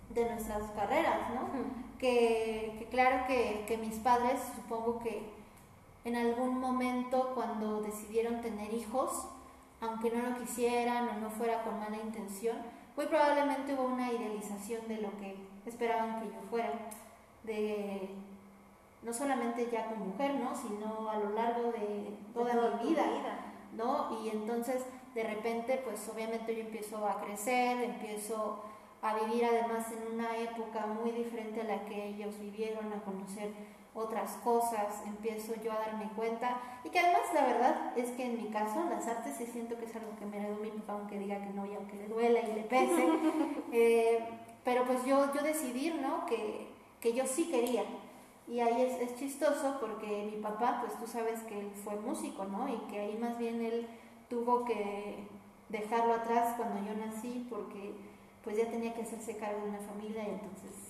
de 0.09 0.29
nuestras 0.29 0.63
carreras, 0.71 1.21
¿no? 1.33 1.41
Ujú. 1.41 1.69
que, 1.99 2.75
que 2.77 2.85
claro 2.89 3.25
que, 3.27 3.65
que 3.67 3.77
mis 3.77 3.95
padres, 3.95 4.39
supongo 4.55 4.99
que 4.99 5.31
en 6.05 6.15
algún 6.15 6.59
momento 6.59 7.31
cuando 7.35 7.81
decidieron 7.81 8.41
tener 8.41 8.73
hijos, 8.73 9.27
aunque 9.81 10.11
no 10.11 10.29
lo 10.29 10.37
quisieran 10.37 11.09
o 11.09 11.13
no 11.19 11.29
fuera 11.29 11.63
con 11.63 11.79
mala 11.79 11.97
intención, 11.97 12.57
muy 12.95 13.07
probablemente 13.07 13.73
hubo 13.73 13.85
una 13.85 14.11
idealización 14.11 14.87
de 14.87 15.01
lo 15.01 15.11
que 15.17 15.35
esperaban 15.65 16.19
que 16.19 16.27
yo 16.27 16.41
fuera, 16.49 16.71
de 17.43 18.09
no 19.01 19.13
solamente 19.13 19.69
ya 19.71 19.85
como 19.85 20.05
mujer, 20.07 20.35
¿no? 20.35 20.53
sino 20.53 21.09
a 21.09 21.17
lo 21.17 21.29
largo 21.29 21.71
de 21.71 22.17
toda 22.33 22.53
toda 22.53 22.77
mi 22.77 22.79
tu 22.79 22.89
vida, 22.89 23.05
¿no? 23.73 24.21
Y 24.21 24.29
entonces 24.29 24.83
de 25.15 25.23
repente, 25.23 25.81
pues 25.83 26.07
obviamente 26.09 26.55
yo 26.55 26.61
empiezo 26.61 27.05
a 27.07 27.21
crecer, 27.21 27.81
empiezo 27.83 28.63
a 29.01 29.15
vivir 29.15 29.45
además 29.45 29.87
en 29.91 30.15
una 30.15 30.37
época 30.37 30.85
muy 30.85 31.11
diferente 31.11 31.61
a 31.61 31.63
la 31.63 31.85
que 31.85 32.09
ellos 32.09 32.37
vivieron, 32.39 32.91
a 32.91 33.01
conocer 33.01 33.51
otras 33.93 34.33
cosas, 34.43 35.01
empiezo 35.05 35.53
yo 35.63 35.71
a 35.71 35.79
darme 35.79 36.09
cuenta 36.15 36.59
y 36.83 36.89
que 36.89 36.99
además 36.99 37.21
la 37.33 37.45
verdad 37.45 37.97
es 37.97 38.11
que 38.11 38.25
en 38.25 38.37
mi 38.37 38.49
caso 38.49 38.85
las 38.89 39.07
artes 39.07 39.35
sí 39.37 39.45
siento 39.45 39.77
que 39.77 39.85
es 39.85 39.95
algo 39.95 40.15
que 40.17 40.25
me 40.25 40.37
heredó 40.37 40.57
mi 40.57 40.69
papá 40.69 40.93
aunque 40.93 41.19
diga 41.19 41.39
que 41.39 41.49
no 41.49 41.65
y 41.65 41.73
aunque 41.73 41.97
le 41.97 42.07
duela 42.07 42.39
y 42.39 42.53
le 42.53 42.63
pese, 42.63 43.07
eh, 43.71 44.23
pero 44.63 44.85
pues 44.85 45.03
yo, 45.05 45.33
yo 45.33 45.41
decidí 45.41 45.91
¿no? 45.91 46.25
que, 46.27 46.67
que 47.01 47.13
yo 47.13 47.25
sí 47.25 47.49
quería 47.49 47.83
y 48.47 48.59
ahí 48.59 48.81
es, 48.81 49.01
es 49.01 49.15
chistoso 49.17 49.77
porque 49.79 50.29
mi 50.31 50.41
papá 50.41 50.81
pues 50.81 50.97
tú 50.99 51.07
sabes 51.07 51.41
que 51.41 51.59
él 51.59 51.71
fue 51.83 51.95
músico 51.95 52.45
¿no? 52.45 52.67
y 52.69 52.77
que 52.91 52.99
ahí 52.99 53.17
más 53.17 53.37
bien 53.37 53.61
él 53.61 53.87
tuvo 54.29 54.65
que 54.65 55.27
dejarlo 55.69 56.13
atrás 56.13 56.55
cuando 56.57 56.79
yo 56.87 56.95
nací 56.95 57.47
porque 57.49 57.93
pues 58.43 58.57
ya 58.57 58.69
tenía 58.69 58.93
que 58.93 59.01
hacerse 59.01 59.37
cargo 59.37 59.63
de 59.63 59.69
una 59.69 59.79
familia 59.79 60.23
y 60.23 60.31
entonces 60.31 60.89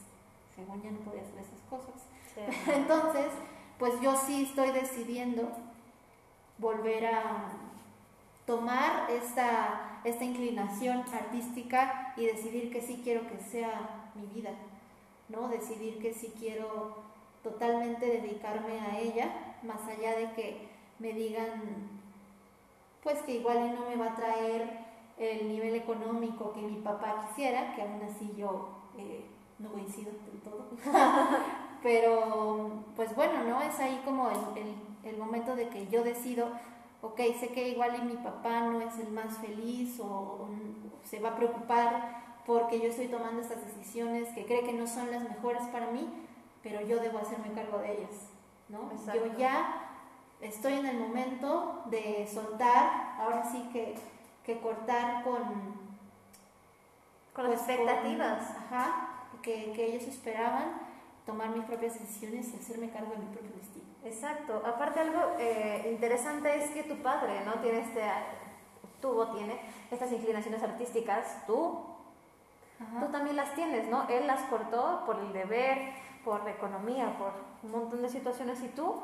según 0.55 0.81
ya 0.81 0.91
no 0.91 0.99
podía 0.99 1.21
hacer 1.21 1.39
esas 1.39 1.61
cosas. 1.69 2.03
Sí. 2.65 2.71
Entonces, 2.71 3.27
pues 3.77 3.93
yo 4.01 4.15
sí 4.15 4.43
estoy 4.43 4.71
decidiendo 4.71 5.49
volver 6.57 7.05
a 7.05 7.45
tomar 8.45 9.09
esta, 9.09 10.01
esta 10.03 10.23
inclinación 10.23 11.03
artística 11.13 12.13
y 12.17 12.25
decidir 12.25 12.71
que 12.71 12.81
sí 12.81 13.01
quiero 13.03 13.27
que 13.27 13.39
sea 13.39 14.09
mi 14.15 14.25
vida, 14.27 14.51
¿no? 15.29 15.47
Decidir 15.47 15.99
que 16.01 16.13
sí 16.13 16.33
quiero 16.37 16.97
totalmente 17.43 18.05
dedicarme 18.05 18.79
a 18.81 18.99
ella, 18.99 19.55
más 19.63 19.87
allá 19.87 20.17
de 20.17 20.33
que 20.33 20.67
me 20.99 21.13
digan, 21.13 21.63
pues 23.03 23.19
que 23.21 23.35
igual 23.35 23.75
no 23.75 23.89
me 23.89 23.95
va 23.95 24.11
a 24.11 24.15
traer 24.15 24.67
el 25.17 25.47
nivel 25.47 25.75
económico 25.75 26.53
que 26.53 26.61
mi 26.61 26.81
papá 26.81 27.27
quisiera, 27.27 27.75
que 27.75 27.81
aún 27.81 28.01
así 28.03 28.33
yo 28.35 28.69
eh, 28.97 29.25
no 29.59 29.71
coincido 29.71 30.11
del 30.11 30.41
todo. 30.41 30.65
Pero, 31.81 32.83
pues 32.95 33.15
bueno, 33.15 33.43
¿no? 33.45 33.61
Es 33.61 33.79
ahí 33.79 34.01
como 34.03 34.29
el, 34.29 34.63
el, 34.63 34.75
el, 35.11 35.17
momento 35.17 35.55
de 35.55 35.69
que 35.69 35.87
yo 35.87 36.03
decido, 36.03 36.49
ok, 37.01 37.19
sé 37.39 37.49
que 37.49 37.69
igual 37.69 37.95
y 37.95 38.05
mi 38.05 38.17
papá 38.17 38.61
no 38.61 38.81
es 38.81 38.97
el 38.99 39.11
más 39.11 39.37
feliz 39.37 39.99
o, 39.99 40.05
o 40.05 40.49
se 41.03 41.19
va 41.19 41.29
a 41.29 41.35
preocupar 41.35 42.19
porque 42.45 42.79
yo 42.79 42.87
estoy 42.87 43.07
tomando 43.07 43.41
estas 43.41 43.63
decisiones 43.63 44.29
que 44.29 44.45
cree 44.45 44.63
que 44.63 44.73
no 44.73 44.87
son 44.87 45.11
las 45.11 45.23
mejores 45.23 45.61
para 45.67 45.91
mí, 45.91 46.07
pero 46.63 46.81
yo 46.81 46.99
debo 46.99 47.19
hacerme 47.19 47.53
cargo 47.53 47.77
de 47.79 47.93
ellas, 47.93 48.27
¿no? 48.67 48.89
Exacto. 48.91 49.25
Yo 49.25 49.37
ya 49.37 49.89
estoy 50.41 50.73
en 50.73 50.85
el 50.85 50.99
momento 50.99 51.83
de 51.85 52.27
soltar, 52.27 53.15
ahora 53.19 53.43
sí 53.49 53.69
que, 53.71 53.95
que 54.43 54.59
cortar 54.59 55.23
con... 55.23 55.89
Con 57.33 57.49
las 57.49 57.61
pues, 57.61 57.77
expectativas. 57.77 58.47
con- 58.47 58.57
ajá, 58.63 59.09
que, 59.41 59.71
que 59.73 59.85
ellos 59.85 60.03
esperaban, 60.03 60.88
tomar 61.29 61.49
mis 61.49 61.63
propias 61.65 61.93
decisiones 61.99 62.51
y 62.53 62.57
hacerme 62.57 62.89
cargo 62.89 63.11
de 63.11 63.17
mi 63.19 63.25
propio 63.35 63.51
destino. 63.55 63.85
Exacto. 64.03 64.61
Aparte 64.65 64.99
algo 64.99 65.19
eh, 65.37 65.89
interesante 65.91 66.47
es 66.63 66.69
que 66.71 66.83
tu 66.83 66.95
padre, 67.03 67.41
¿no? 67.45 67.53
Tiene 67.61 67.79
este, 67.81 68.01
tuvo, 69.01 69.27
tiene 69.27 69.59
estas 69.91 70.11
inclinaciones 70.11 70.61
artísticas, 70.63 71.45
tú, 71.45 71.79
Ajá. 72.81 73.05
tú 73.05 73.11
también 73.11 73.35
las 73.35 73.53
tienes, 73.55 73.87
¿no? 73.89 74.07
Él 74.09 74.25
las 74.27 74.41
cortó 74.49 75.03
por 75.05 75.19
el 75.19 75.31
deber, 75.33 75.77
por 76.23 76.43
la 76.43 76.51
economía, 76.51 77.17
por 77.17 77.31
un 77.63 77.71
montón 77.71 78.01
de 78.01 78.09
situaciones 78.09 78.61
y 78.63 78.69
tú 78.69 78.95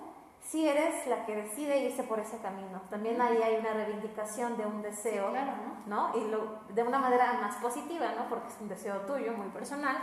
sí 0.49 0.67
eres 0.67 1.07
la 1.07 1.25
que 1.25 1.35
decide 1.35 1.79
irse 1.79 2.03
por 2.03 2.19
ese 2.19 2.37
camino. 2.39 2.81
También 2.89 3.19
ahí 3.21 3.41
hay 3.41 3.55
una 3.57 3.73
reivindicación 3.73 4.57
de 4.57 4.65
un 4.65 4.81
deseo, 4.81 5.25
Sí, 5.27 5.31
claro, 5.31 5.51
¿no? 5.87 6.11
¿no? 6.13 6.17
Y 6.17 6.29
lo- 6.29 6.59
de 6.73 6.83
una 6.83 6.99
manera 6.99 7.33
más 7.41 7.55
positiva, 7.57 8.07
¿no? 8.17 8.29
Porque 8.29 8.47
es 8.49 8.57
un 8.61 8.67
deseo 8.69 8.97
tuyo, 9.01 9.33
muy 9.33 9.47
personal, 9.49 9.97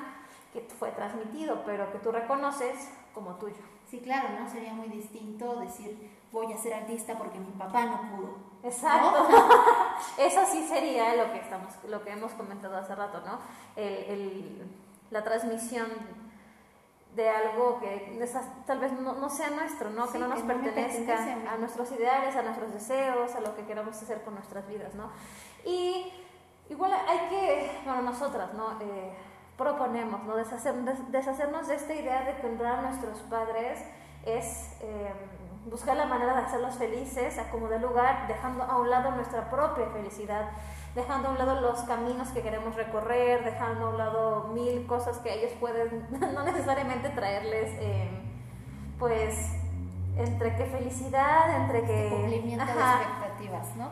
que 0.52 0.60
fue 0.78 0.90
transmitido, 0.92 1.62
pero 1.64 1.90
que 1.92 1.98
tú 1.98 2.12
reconoces 2.12 2.90
como 3.14 3.34
tuyo. 3.36 3.56
Sí, 3.90 4.00
claro, 4.00 4.28
¿no? 4.38 4.48
Sería 4.50 4.72
muy 4.72 4.88
distinto 4.88 5.60
decir 5.60 6.10
voy 6.32 6.50
a 6.52 6.56
ser 6.56 6.72
artista 6.74 7.14
porque 7.18 7.38
mi 7.38 7.52
papá 7.52 7.84
no 7.84 8.00
pudo. 8.16 8.36
Exacto. 8.62 9.28
Eso 10.18 10.40
sí 10.50 10.66
sería 10.66 11.14
lo 11.16 11.30
que 11.32 11.38
estamos, 11.40 11.74
lo 11.88 12.02
que 12.02 12.10
hemos 12.12 12.32
comentado 12.32 12.76
hace 12.76 12.94
rato, 12.94 13.20
¿no? 13.26 13.38
El, 13.76 13.92
el- 13.92 14.70
la 15.10 15.22
transmisión 15.22 15.88
de 17.14 17.28
algo 17.28 17.78
que 17.80 18.18
tal 18.66 18.78
vez 18.78 18.92
no, 18.92 19.12
no 19.12 19.28
sea 19.28 19.50
nuestro, 19.50 19.90
¿no? 19.90 20.06
Sí, 20.06 20.14
que 20.14 20.18
no 20.20 20.28
nos 20.28 20.38
que 20.38 20.44
no 20.44 20.54
pertenezca 20.62 21.16
pertenece 21.16 21.46
a 21.48 21.52
a 21.52 21.56
nuestros 21.58 21.92
ideales, 21.92 22.34
a 22.34 22.42
nuestros 22.42 22.72
deseos, 22.72 23.34
a 23.34 23.40
lo 23.40 23.54
que 23.54 23.66
queramos 23.66 23.94
hacer 23.94 24.22
con 24.22 24.34
nuestras 24.34 24.66
vidas, 24.66 24.94
¿no? 24.94 25.10
Y 25.66 26.10
igual 26.70 26.92
hay 26.94 27.28
que, 27.28 27.70
bueno, 27.84 28.00
nosotras, 28.02 28.54
¿no? 28.54 28.80
Eh, 28.80 29.12
proponemos, 29.62 30.22
¿no? 30.24 30.36
Deshacer- 30.36 30.82
des- 30.84 31.10
deshacernos 31.12 31.68
de 31.68 31.74
esta 31.76 31.94
idea 31.94 32.22
de 32.24 32.36
que 32.36 32.46
honrar 32.46 32.78
a 32.78 32.82
nuestros 32.82 33.18
padres 33.20 33.78
es 34.24 34.76
eh, 34.80 35.12
buscar 35.66 35.96
la 35.96 36.06
manera 36.06 36.34
de 36.34 36.42
hacerlos 36.42 36.76
felices, 36.76 37.38
a 37.38 37.50
como 37.50 37.68
de 37.68 37.78
lugar, 37.78 38.26
dejando 38.26 38.64
a 38.64 38.76
un 38.78 38.90
lado 38.90 39.10
nuestra 39.12 39.48
propia 39.50 39.86
felicidad, 39.86 40.48
dejando 40.94 41.28
a 41.28 41.30
un 41.32 41.38
lado 41.38 41.60
los 41.60 41.80
caminos 41.82 42.28
que 42.28 42.42
queremos 42.42 42.74
recorrer, 42.76 43.44
dejando 43.44 43.86
a 43.86 43.90
un 43.90 43.98
lado 43.98 44.48
mil 44.52 44.86
cosas 44.86 45.18
que 45.18 45.32
ellos 45.32 45.52
pueden 45.60 46.06
no 46.34 46.42
necesariamente 46.42 47.08
traerles, 47.10 47.70
eh, 47.80 48.10
pues, 48.98 49.34
entre 50.16 50.56
que 50.56 50.66
felicidad, 50.66 51.56
entre 51.62 51.84
que... 51.84 52.08
Cumplimiento 52.10 52.64
de 52.66 52.70
Ajá. 52.72 53.02
expectativas, 53.02 53.76
¿no? 53.76 53.88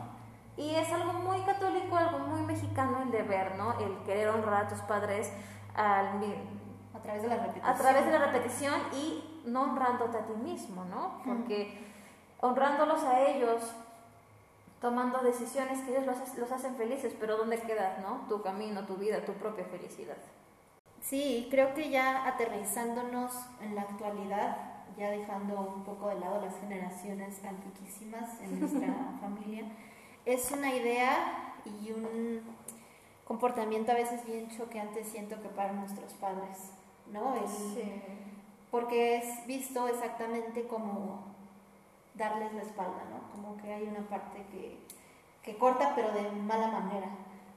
Y 0.57 0.75
es 0.75 0.91
algo 0.93 1.13
muy 1.13 1.39
católico, 1.41 1.95
algo 1.97 2.19
muy 2.19 2.41
mexicano 2.43 3.01
el 3.01 3.09
deber, 3.11 3.55
¿no? 3.55 3.79
El 3.79 3.97
querer 4.05 4.27
honrar 4.29 4.65
a 4.65 4.67
tus 4.67 4.79
padres 4.81 5.31
al 5.75 6.21
A 6.93 6.99
través 7.01 7.21
de 7.23 7.27
la 7.29 7.35
repetición. 7.37 7.69
a 7.69 7.75
través 7.75 8.05
de 8.05 8.11
la 8.11 8.19
repetición 8.19 8.81
y 8.93 9.41
no 9.45 9.63
honrándote 9.63 10.17
a 10.17 10.25
ti 10.25 10.33
mismo, 10.33 10.85
¿no? 10.85 11.21
Porque 11.25 11.77
honrándolos 12.39 13.03
a 13.03 13.21
ellos, 13.21 13.73
tomando 14.81 15.19
decisiones 15.19 15.79
que 15.81 15.91
ellos 15.91 16.05
los, 16.05 16.37
los 16.37 16.51
hacen 16.51 16.75
felices, 16.75 17.15
pero 17.19 17.37
¿dónde 17.37 17.59
queda, 17.59 17.99
no? 18.01 18.27
Tu 18.27 18.41
camino, 18.41 18.85
tu 18.85 18.95
vida, 18.95 19.23
tu 19.25 19.33
propia 19.33 19.65
felicidad. 19.65 20.17
Sí, 21.01 21.47
creo 21.49 21.73
que 21.73 21.89
ya 21.89 22.27
aterrizándonos 22.27 23.33
en 23.61 23.75
la 23.75 23.81
actualidad, 23.81 24.57
ya 24.97 25.09
dejando 25.09 25.59
un 25.75 25.83
poco 25.83 26.09
de 26.09 26.19
lado 26.19 26.41
las 26.41 26.59
generaciones 26.59 27.43
antiquísimas 27.45 28.39
en 28.41 28.59
nuestra 28.59 28.87
familia, 29.21 29.65
es 30.25 30.51
una 30.51 30.73
idea 30.75 31.53
y 31.65 31.91
un 31.91 32.41
comportamiento 33.25 33.91
a 33.91 33.95
veces 33.95 34.25
bien 34.25 34.49
choqueante 34.49 35.03
siento 35.03 35.41
que 35.41 35.49
para 35.49 35.73
nuestros 35.73 36.13
padres, 36.13 36.71
¿no? 37.11 37.35
Porque 38.69 39.17
es 39.17 39.45
visto 39.47 39.87
exactamente 39.87 40.65
como 40.67 41.23
darles 42.15 42.53
la 42.53 42.61
espalda, 42.61 43.03
¿no? 43.09 43.31
Como 43.31 43.57
que 43.57 43.73
hay 43.73 43.83
una 43.83 44.07
parte 44.07 44.45
que, 44.51 44.77
que 45.43 45.57
corta 45.57 45.93
pero 45.95 46.11
de 46.11 46.29
mala 46.31 46.67
manera, 46.67 47.09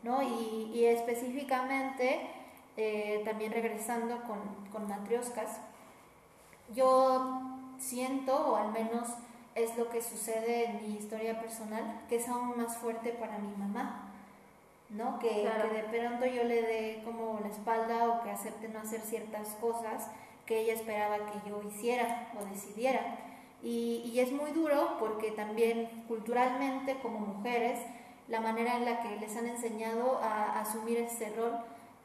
¿no? 0.03 0.23
Y, 0.23 0.71
y 0.75 0.87
específicamente 0.87 2.31
eh, 2.77 3.23
también 3.25 3.53
regresando 3.53 4.21
con, 4.23 4.41
con 4.73 4.89
matrioscas, 4.89 5.61
yo 6.75 7.41
siento, 7.79 8.53
o 8.53 8.57
al 8.57 8.73
menos 8.73 9.09
es 9.55 9.77
lo 9.77 9.89
que 9.89 10.03
sucede 10.03 10.65
en 10.65 10.83
mi 10.83 10.97
historia 10.97 11.41
personal, 11.41 12.03
que 12.09 12.17
es 12.17 12.29
aún 12.29 12.57
más 12.57 12.77
fuerte 12.79 13.11
para 13.11 13.39
mi 13.39 13.55
mamá, 13.57 14.11
¿no? 14.95 15.19
Que, 15.19 15.29
que, 15.29 15.99
de 15.99 16.03
pronto 16.03 16.27
yo 16.27 16.45
le 16.45 16.63
dé 16.63 17.03
como 17.05 17.41
la 17.41 17.49
espalda 17.49 18.09
o 18.09 18.23
que 18.23 18.31
acepte 18.31 18.69
no 18.69 18.81
hacer 18.81 19.01
ciertas 19.01 19.49
cosas 19.61 20.09
que 20.47 20.61
ella 20.61 20.75
esperaba 20.75 21.17
que 21.19 21.49
yo 21.49 21.63
hiciera 21.63 22.33
o 22.41 22.45
decidiera. 22.47 23.19
Y, 23.63 24.03
y 24.13 24.21
es 24.21 24.33
muy 24.33 24.51
duro 24.53 24.97
porque 24.99 25.31
también 25.31 26.05
culturalmente 26.07 26.99
como 27.01 27.19
mujeres, 27.21 27.81
la 28.29 28.41
manera 28.41 28.77
en 28.77 28.85
la 28.85 29.03
que 29.03 29.17
les 29.17 29.37
han 29.37 29.47
enseñado 29.47 30.19
a, 30.19 30.45
a 30.45 30.61
asumir 30.61 30.99
ese 30.99 31.31
rol 31.35 31.53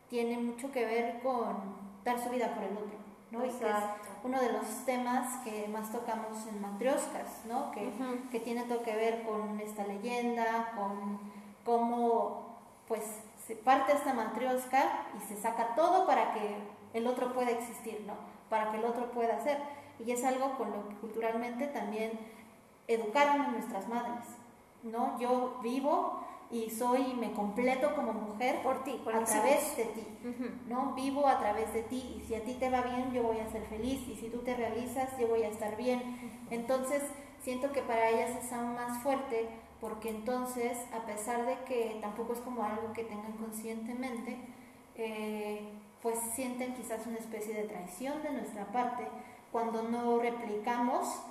tiene 0.10 0.38
mucho 0.38 0.72
que 0.72 0.86
ver 0.86 1.20
con 1.22 1.90
dar 2.04 2.22
su 2.22 2.30
vida 2.30 2.54
por 2.56 2.64
el 2.64 2.78
otro, 2.78 2.98
¿no? 3.32 3.46
Y 3.46 3.50
que 3.50 3.70
es 3.70 3.76
uno 4.24 4.42
de 4.42 4.52
los 4.52 4.86
temas 4.86 5.44
que 5.44 5.68
más 5.68 5.92
tocamos 5.92 6.46
en 6.48 6.62
Matrioscas, 6.62 7.46
¿no? 7.48 7.72
Que, 7.72 7.92
que 8.32 8.40
tiene 8.40 8.64
todo 8.64 8.82
que 8.82 8.96
ver 8.96 9.24
con 9.24 9.60
esta 9.60 9.86
leyenda, 9.86 10.74
con 10.76 11.20
cómo, 11.64 12.49
pues, 12.90 13.04
se 13.48 13.56
parte 13.56 13.94
esta 13.94 14.14
matriosca 14.14 15.08
y 15.18 15.22
se 15.28 15.42
saca 15.42 15.74
todo 15.76 16.06
para 16.06 16.34
que 16.34 16.58
el 16.94 17.08
otro 17.08 17.34
pueda 17.34 17.52
existir, 17.52 18.04
¿no? 18.06 18.16
Para 18.50 18.72
que 18.72 18.78
el 18.78 18.86
otro 18.86 19.12
pueda 19.12 19.40
ser. 19.42 19.60
Y 20.06 20.12
es 20.12 20.26
algo 20.26 20.58
con 20.58 20.72
lo 20.72 20.90
que 20.90 20.96
culturalmente 20.96 21.68
también 21.68 22.20
educaron 22.88 23.42
a 23.42 23.48
nuestras 23.52 23.88
madres, 23.88 24.26
¿no? 24.84 25.18
Yo 25.20 25.60
vivo 25.62 26.26
y 26.52 26.70
soy 26.72 27.14
me 27.14 27.32
completo 27.34 27.96
como 27.96 28.14
mujer 28.14 28.64
por 28.64 28.84
ti, 28.84 29.00
por 29.04 29.16
a 29.16 29.24
través 29.24 29.78
de 29.78 29.86
ti, 29.86 30.08
¿no? 30.68 30.94
Vivo 30.96 31.28
a 31.28 31.40
través 31.40 31.72
de 31.74 31.84
ti 31.84 32.18
y 32.18 32.28
si 32.28 32.36
a 32.36 32.44
ti 32.44 32.56
te 32.56 32.70
va 32.70 32.82
bien, 32.82 33.12
yo 33.14 33.24
voy 33.24 33.40
a 33.40 33.52
ser 33.52 33.64
feliz 33.68 34.08
y 34.08 34.16
si 34.16 34.30
tú 34.30 34.40
te 34.40 34.56
realizas, 34.56 35.16
yo 35.20 35.28
voy 35.28 35.44
a 35.44 35.50
estar 35.50 35.76
bien. 35.78 36.48
Entonces, 36.50 37.04
siento 37.42 37.72
que 37.72 37.82
para 37.82 38.10
ellas 38.10 38.44
es 38.44 38.52
aún 38.52 38.74
más 38.74 39.02
fuerte 39.04 39.50
porque 39.82 40.10
entonces, 40.10 40.78
a 40.94 41.06
pesar 41.06 41.46
de 41.46 41.58
que 41.66 41.98
tampoco 42.02 42.34
es 42.34 42.40
como 42.40 42.64
algo 42.64 42.92
que 42.94 43.04
tengan 43.04 43.34
conscientemente, 43.34 44.38
eh, 44.96 45.62
pues 46.02 46.18
sienten 46.34 46.76
quizás 46.76 47.06
una 47.08 47.18
especie 47.18 47.54
de 47.54 47.64
traición 47.64 48.22
de 48.24 48.32
nuestra 48.32 48.66
parte 48.72 49.08
cuando 49.52 49.84
no 49.84 50.20
replicamos 50.20 51.22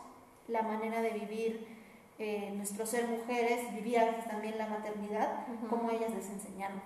la 0.49 0.63
manera 0.63 1.03
de 1.03 1.11
vivir 1.11 1.67
eh, 2.19 2.53
nuestro 2.57 2.85
ser 2.87 3.07
mujeres, 3.07 3.73
vivir 3.75 3.99
a 3.99 4.07
veces 4.07 4.27
también 4.27 4.59
la 4.59 4.67
maternidad, 4.67 5.47
como 5.69 5.91
ellas 5.91 6.11
les 6.11 6.29
enseñaron. 6.29 6.81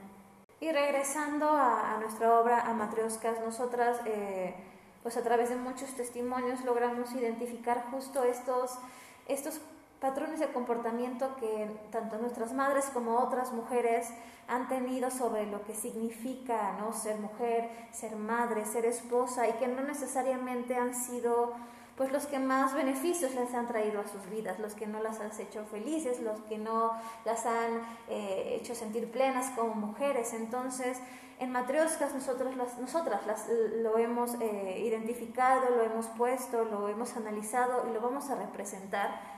Y 0.61 0.71
regresando 0.71 1.49
a, 1.51 1.97
nuestra 2.01 2.39
obra, 2.39 2.61
a 2.61 2.75
Matrioscas, 2.75 3.41
nosotras, 3.41 4.01
eh, 4.05 4.55
pues 5.03 5.17
a 5.17 5.23
través 5.23 5.49
de 5.49 5.57
muchos 5.57 5.91
testimonios 5.95 6.65
logramos 6.65 7.13
identificar 7.13 7.87
justo 7.91 8.23
estos, 8.25 8.79
estos 9.27 9.61
patrones 10.03 10.41
de 10.41 10.49
comportamiento 10.49 11.37
que 11.37 11.71
tanto 11.93 12.19
nuestras 12.19 12.53
madres 12.53 12.87
como 12.93 13.21
otras 13.21 13.53
mujeres 13.53 14.09
han 14.49 14.69
tenido 14.69 15.13
sobre 15.13 15.47
lo 15.47 15.65
que 15.65 15.75
significa 15.75 16.73
¿no? 16.81 16.93
ser 16.93 17.21
mujer, 17.21 17.71
ser 17.93 18.17
madre, 18.17 18.67
ser 18.67 18.85
esposa 18.85 19.49
y 19.49 19.53
que 19.53 19.69
no 19.69 19.83
necesariamente 19.83 20.75
han 20.75 20.93
sido 20.93 21.53
pues 21.97 22.11
los 22.11 22.27
que 22.27 22.41
más 22.41 22.75
beneficios 22.75 23.33
les 23.37 23.55
han 23.55 23.69
traído 23.69 24.01
a 24.01 24.09
sus 24.09 24.29
vidas, 24.29 24.59
los 24.59 24.75
que 24.75 24.89
no 24.89 25.01
las 25.01 25.21
han 25.21 25.31
hecho 25.39 25.65
felices, 25.67 26.21
los 26.21 26.41
que 26.49 26.59
no 26.59 26.93
las 27.25 27.47
han 27.47 27.83
eh, 28.09 28.59
hecho 28.61 28.75
sentir 28.75 29.09
plenas 29.13 29.51
como 29.51 29.75
mujeres. 29.75 30.33
Entonces, 30.33 30.99
en 31.39 31.53
Matrioscas 31.53 32.15
nosotros 32.15 32.57
las, 32.57 32.79
nosotras 32.79 33.27
las, 33.27 33.47
lo 33.49 33.99
hemos 33.99 34.35
eh, 34.41 34.83
identificado, 34.85 35.71
lo 35.77 35.83
hemos 35.83 36.07
puesto, 36.07 36.65
lo 36.65 36.89
hemos 36.89 37.17
analizado 37.17 37.89
y 37.89 37.93
lo 37.93 38.01
vamos 38.01 38.31
a 38.31 38.37
representar, 38.37 39.32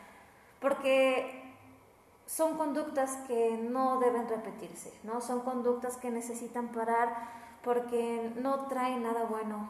porque 0.65 1.43
son 2.25 2.57
conductas 2.57 3.19
que 3.27 3.59
no 3.59 4.01
deben 4.01 4.27
repetirse, 4.27 4.99
¿no? 5.03 5.21
son 5.21 5.41
conductas 5.41 5.99
que 5.99 6.11
necesitan 6.11 6.69
parar 6.69 7.29
porque 7.63 8.33
no 8.37 8.65
traen 8.69 9.03
nada 9.03 9.25
bueno 9.25 9.69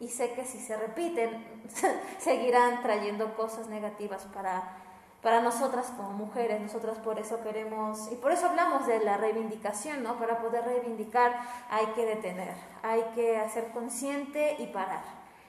y 0.00 0.08
sé 0.08 0.32
que 0.32 0.44
si 0.44 0.58
se 0.58 0.76
repiten, 0.76 1.46
seguirán 2.18 2.82
trayendo 2.82 3.36
cosas 3.36 3.68
negativas 3.68 4.24
para, 4.34 4.78
para 5.22 5.42
nosotras 5.42 5.92
como 5.96 6.10
mujeres. 6.10 6.60
Nosotras 6.60 6.98
por 6.98 7.20
eso 7.20 7.40
queremos, 7.44 8.10
y 8.10 8.16
por 8.16 8.32
eso 8.32 8.46
hablamos 8.46 8.84
de 8.88 8.98
la 8.98 9.18
reivindicación, 9.18 10.02
¿no? 10.02 10.18
Para 10.18 10.40
poder 10.40 10.64
reivindicar 10.64 11.38
hay 11.70 11.86
que 11.94 12.04
detener, 12.04 12.52
hay 12.82 13.04
que 13.14 13.38
hacer 13.38 13.70
consciente 13.70 14.56
y 14.58 14.66
parar. 14.66 15.04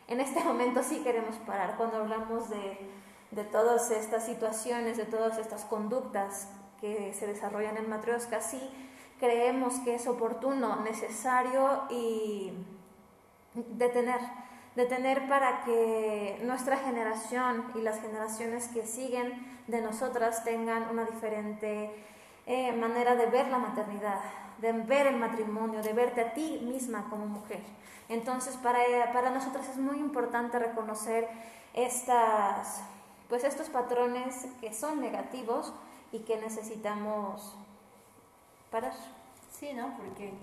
En 0.08 0.20
este 0.22 0.44
momento 0.44 0.84
sí 0.84 1.02
queremos 1.04 1.36
parar. 1.48 1.74
Cuando 1.78 1.98
hablamos 1.98 2.52
de, 2.52 2.78
de 3.36 3.44
todas 3.44 3.92
estas 3.92 4.26
situaciones, 4.26 4.98
de 4.98 5.06
todas 5.06 5.38
estas 5.38 5.66
conductas 5.66 6.48
que 6.80 7.14
se 7.14 7.28
desarrollan 7.28 7.78
en 7.78 7.90
Matrioska, 7.90 8.42
sí 8.42 8.60
creemos 9.20 9.76
que 9.86 9.96
es 9.96 10.08
oportuno, 10.08 10.82
necesario 10.82 11.84
y 11.90 12.52
detener, 13.54 14.20
detener 14.76 15.28
para 15.28 15.64
que 15.64 16.40
nuestra 16.44 16.78
generación 16.78 17.66
y 17.76 17.82
las 17.82 18.02
generaciones 18.02 18.68
que 18.68 18.86
siguen 18.86 19.32
de 19.68 19.82
nosotras 19.82 20.44
tengan 20.44 20.90
una 20.90 21.06
diferente 21.06 21.90
eh, 22.46 22.74
manera 22.74 23.16
de 23.16 23.28
ver 23.28 23.48
la 23.48 23.58
maternidad, 23.58 24.20
de 24.58 24.74
ver 24.74 25.08
el 25.08 25.16
matrimonio, 25.16 25.82
de 25.82 25.94
verte 25.94 26.22
a 26.22 26.34
ti 26.34 26.60
misma 26.64 27.08
como 27.10 27.26
mujer. 27.26 27.62
Entonces, 28.10 28.58
para, 28.58 28.80
para 29.14 29.30
nosotras 29.30 29.70
es 29.70 29.78
muy 29.78 30.00
importante 30.00 30.60
reconocer 30.60 31.30
estas, 31.74 32.84
pues 33.34 33.46
estos 33.46 33.70
patrones 33.70 34.46
que 34.62 34.72
son 34.72 35.02
negativos 35.02 35.74
y 36.12 36.20
que 36.20 36.38
necesitamos 36.38 37.56
parar. 38.70 38.94
Sí, 39.52 39.74
¿no? 39.74 39.98
Porque 39.98 40.34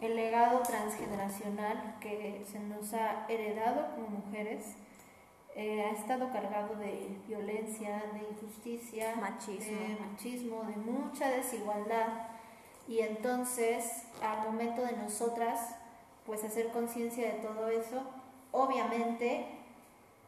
el 0.00 0.14
legado 0.14 0.60
transgeneracional 0.60 1.96
que 1.98 2.46
se 2.48 2.60
nos 2.60 2.94
ha 2.94 3.26
heredado 3.28 3.96
como 3.96 4.20
mujeres 4.20 4.76
eh, 5.56 5.86
ha 5.86 5.90
estado 5.90 6.30
cargado 6.30 6.76
de 6.76 7.18
violencia, 7.26 8.04
de 8.12 8.20
injusticia, 8.30 9.16
machismo. 9.16 9.80
de 9.80 9.96
machismo, 9.96 10.62
de 10.62 10.76
mucha 10.76 11.28
desigualdad. 11.30 12.28
Y 12.86 13.00
entonces, 13.00 14.04
al 14.22 14.46
momento 14.46 14.82
de 14.82 14.92
nosotras, 14.92 15.74
pues 16.24 16.44
hacer 16.44 16.70
conciencia 16.70 17.26
de 17.26 17.40
todo 17.40 17.66
eso, 17.70 18.04
obviamente 18.52 19.46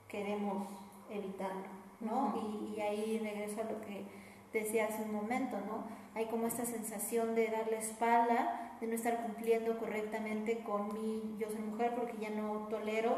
queremos 0.09 0.67
evitarlo, 1.11 1.69
¿no? 2.01 2.35
y, 2.37 2.75
y 2.77 2.81
ahí 2.81 3.19
regreso 3.19 3.61
a 3.61 3.65
lo 3.65 3.81
que 3.81 4.05
decía 4.53 4.87
hace 4.87 5.03
un 5.03 5.13
momento, 5.13 5.57
¿no? 5.67 5.85
Hay 6.15 6.27
como 6.27 6.47
esta 6.47 6.65
sensación 6.65 7.35
de 7.35 7.49
darle 7.49 7.79
espalda, 7.79 8.77
de 8.81 8.87
no 8.87 8.95
estar 8.95 9.23
cumpliendo 9.23 9.79
correctamente 9.79 10.61
con 10.61 10.95
mi 10.95 11.37
yo 11.39 11.49
soy 11.49 11.61
mujer 11.61 11.95
porque 11.95 12.17
ya 12.19 12.31
no 12.31 12.67
tolero 12.69 13.17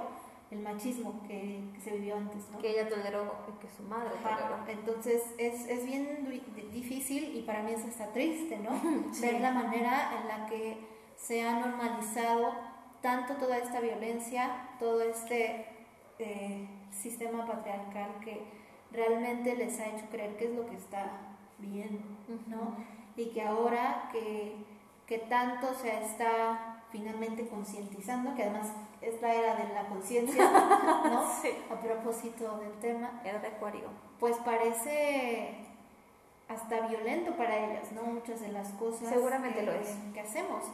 el 0.51 0.61
machismo 0.61 1.23
que, 1.27 1.61
se 1.83 1.93
vivió 1.93 2.17
antes, 2.17 2.49
¿no? 2.51 2.59
Que 2.59 2.71
ella 2.71 2.89
toleró, 2.89 3.35
que 3.61 3.69
su 3.69 3.83
madre 3.83 4.11
toleró. 4.23 4.65
Entonces 4.67 5.23
es, 5.37 5.67
es, 5.69 5.87
bien 5.87 6.43
difícil 6.73 7.37
y 7.37 7.43
para 7.43 7.63
mí 7.63 7.73
es 7.73 7.85
hasta 7.85 8.13
triste, 8.13 8.59
¿no? 8.59 8.71
Ver 9.21 9.41
la 9.41 9.53
manera 9.53 10.19
en 10.21 10.29
la 10.29 10.47
que 10.47 10.79
se 11.17 11.43
ha 11.43 11.61
normalizado 11.61 12.53
tanto 13.03 13.35
toda 13.35 13.59
esta 13.59 13.81
violencia, 13.81 14.71
todo 14.79 15.03
este 15.03 15.67
eh, 16.19 16.67
sistema 16.99 17.47
patriarcal 17.47 18.11
que 18.23 18.43
realmente 18.93 19.55
les 19.57 19.79
ha 19.81 19.87
hecho 19.87 20.07
creer 20.11 20.37
que 20.37 20.47
es 20.47 20.55
lo 20.55 20.67
que 20.67 20.77
está 20.77 21.11
bien, 21.59 22.01
¿no? 22.47 22.77
Y 23.17 23.31
que 23.31 23.43
ahora 23.43 24.09
que, 24.13 24.55
que 25.07 25.19
tanto 25.19 25.75
se 25.75 26.03
está 26.03 26.83
finalmente 26.91 27.49
concientizando, 27.49 28.35
que 28.35 28.45
además 28.45 28.73
es 29.01 29.21
la 29.21 29.35
era 29.35 29.55
de 29.57 29.73
la 29.75 29.87
conciencia, 29.87 30.51
¿no? 31.05 31.25
Sí. 31.43 31.51
A 31.71 31.81
propósito 31.81 32.59
del 32.59 32.73
tema. 32.81 33.21
Era 33.25 33.39
de 33.39 33.49
acuario. 33.49 33.89
Pues 34.19 34.37
parece 34.39 35.55
hasta 36.49 36.87
violento 36.89 37.33
para 37.33 37.57
ellas, 37.57 37.93
¿no? 37.93 38.03
Muchas 38.03 38.41
de 38.41 38.49
las 38.49 38.69
cosas 38.73 39.09
Seguramente 39.09 39.61
que, 39.61 39.67
lo 39.67 39.73
es. 39.73 39.97
que 40.15 40.21
hacemos. 40.21 40.65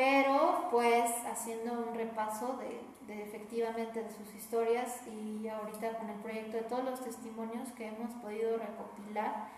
Pero 0.00 0.68
pues 0.70 1.10
haciendo 1.26 1.74
un 1.74 1.94
repaso 1.94 2.56
de, 2.56 2.80
de, 3.06 3.22
efectivamente 3.22 4.02
de 4.02 4.10
sus 4.10 4.34
historias 4.34 5.06
y 5.06 5.46
ahorita 5.46 5.98
con 5.98 6.08
el 6.08 6.16
proyecto 6.20 6.56
de 6.56 6.62
todos 6.62 6.84
los 6.84 7.04
testimonios 7.04 7.68
que 7.72 7.88
hemos 7.88 8.10
podido 8.14 8.56
recopilar, 8.56 9.48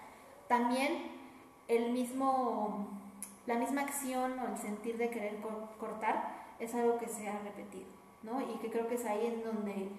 también 0.49 1.13
el 1.69 1.93
mismo, 1.93 2.89
la 3.47 3.55
misma 3.55 3.83
acción 3.83 4.37
o 4.41 4.49
el 4.49 4.59
sentir 4.59 4.99
de 4.99 5.11
querer 5.11 5.37
cortar 5.79 6.43
es 6.59 6.75
algo 6.75 6.99
que 6.99 7.07
se 7.07 7.29
ha 7.29 7.39
repetido, 7.39 7.87
¿no? 8.25 8.41
Y 8.41 8.59
que 8.59 8.69
creo 8.69 8.89
que 8.89 8.97
es 8.97 9.05
ahí 9.07 9.25
en 9.25 9.45
donde 9.45 9.91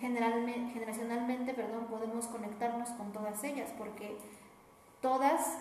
generalmente, 0.00 0.72
generacionalmente 0.72 1.54
perdón, 1.54 1.86
podemos 1.88 2.26
conectarnos 2.26 2.88
con 2.88 3.12
todas 3.12 3.44
ellas, 3.44 3.72
porque 3.78 4.16
todas 5.00 5.58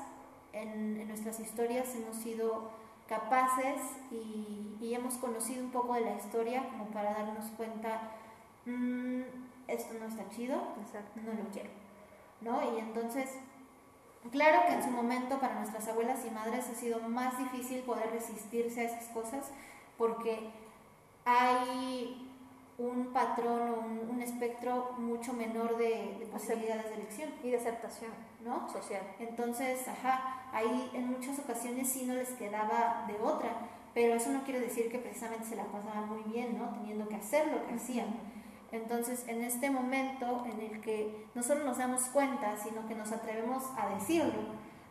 en, 0.54 1.08
nuestras 1.08 1.40
historias 1.40 1.94
hemos 1.96 2.16
sido 2.16 2.72
capaces 3.10 3.82
y, 4.12 4.78
y, 4.80 4.94
hemos 4.94 5.16
conocido 5.16 5.64
un 5.64 5.72
poco 5.72 5.96
de 5.96 6.02
la 6.02 6.16
historia 6.16 6.70
como 6.70 6.86
para 6.92 7.12
darnos 7.12 7.50
cuenta, 7.58 8.12
mmm, 8.66 9.24
esto 9.68 9.96
no 10.00 10.06
está 10.06 10.30
chido, 10.30 10.56
no 10.56 11.34
lo 11.34 11.50
quiero, 11.52 11.70
¿no? 12.42 12.76
Y 12.76 12.80
entonces, 12.80 13.32
claro 14.32 14.62
que 14.68 14.74
en 14.76 14.84
su 14.84 14.92
momento 14.92 15.40
para 15.40 15.56
nuestras 15.56 15.88
abuelas 15.88 16.24
y 16.24 16.30
madres 16.30 16.70
ha 16.70 16.76
sido 16.76 17.00
más 17.02 17.40
difícil 17.40 17.82
poder 17.82 18.12
resistirse 18.12 18.82
a 18.82 18.84
esas 18.84 19.06
cosas 19.06 19.52
porque 19.98 20.52
hay 21.26 22.29
un 22.80 23.12
patrón 23.12 23.62
o 23.70 24.12
un, 24.12 24.22
espectro 24.22 24.94
mucho 24.98 25.34
menor 25.34 25.78
de, 25.78 26.28
posibilidades 26.32 26.86
de 26.86 26.94
elección. 26.96 27.30
Y 27.44 27.52
de 27.52 27.58
aceptación, 27.58 28.12
¿no? 28.44 28.70
Social. 28.70 29.02
Entonces, 29.20 29.88
ajá, 29.88 30.44
ahí 30.54 30.90
en 30.94 31.12
muchas 31.12 31.38
ocasiones 31.40 31.90
sí 31.90 32.06
no 32.06 32.14
les 32.16 32.30
quedaba 32.30 33.06
de 33.08 33.16
otra, 33.22 33.52
pero 33.94 34.16
eso 34.16 34.32
no 34.32 34.44
quiere 34.44 34.62
decir 34.62 34.90
que 34.90 35.00
precisamente 35.00 35.46
se 35.46 35.56
la 35.56 35.66
pasaban 35.66 36.08
muy 36.10 36.24
bien, 36.32 36.58
¿no? 36.58 36.70
Teniendo 36.70 37.08
que 37.08 37.16
hacer 37.16 37.48
lo 37.48 37.66
que 37.68 37.76
hacían. 37.76 38.08
Entonces, 38.72 39.28
en 39.28 39.44
este 39.44 39.70
momento 39.72 40.46
en 40.46 40.62
el 40.62 40.82
que 40.82 41.26
no 41.34 41.44
solo 41.44 41.66
nos 41.66 41.80
damos 41.80 42.04
cuenta, 42.04 42.56
sino 42.58 42.88
que 42.88 42.96
nos 42.96 43.12
atrevemos 43.12 43.64
a 43.78 43.90
decirlo, 43.90 44.42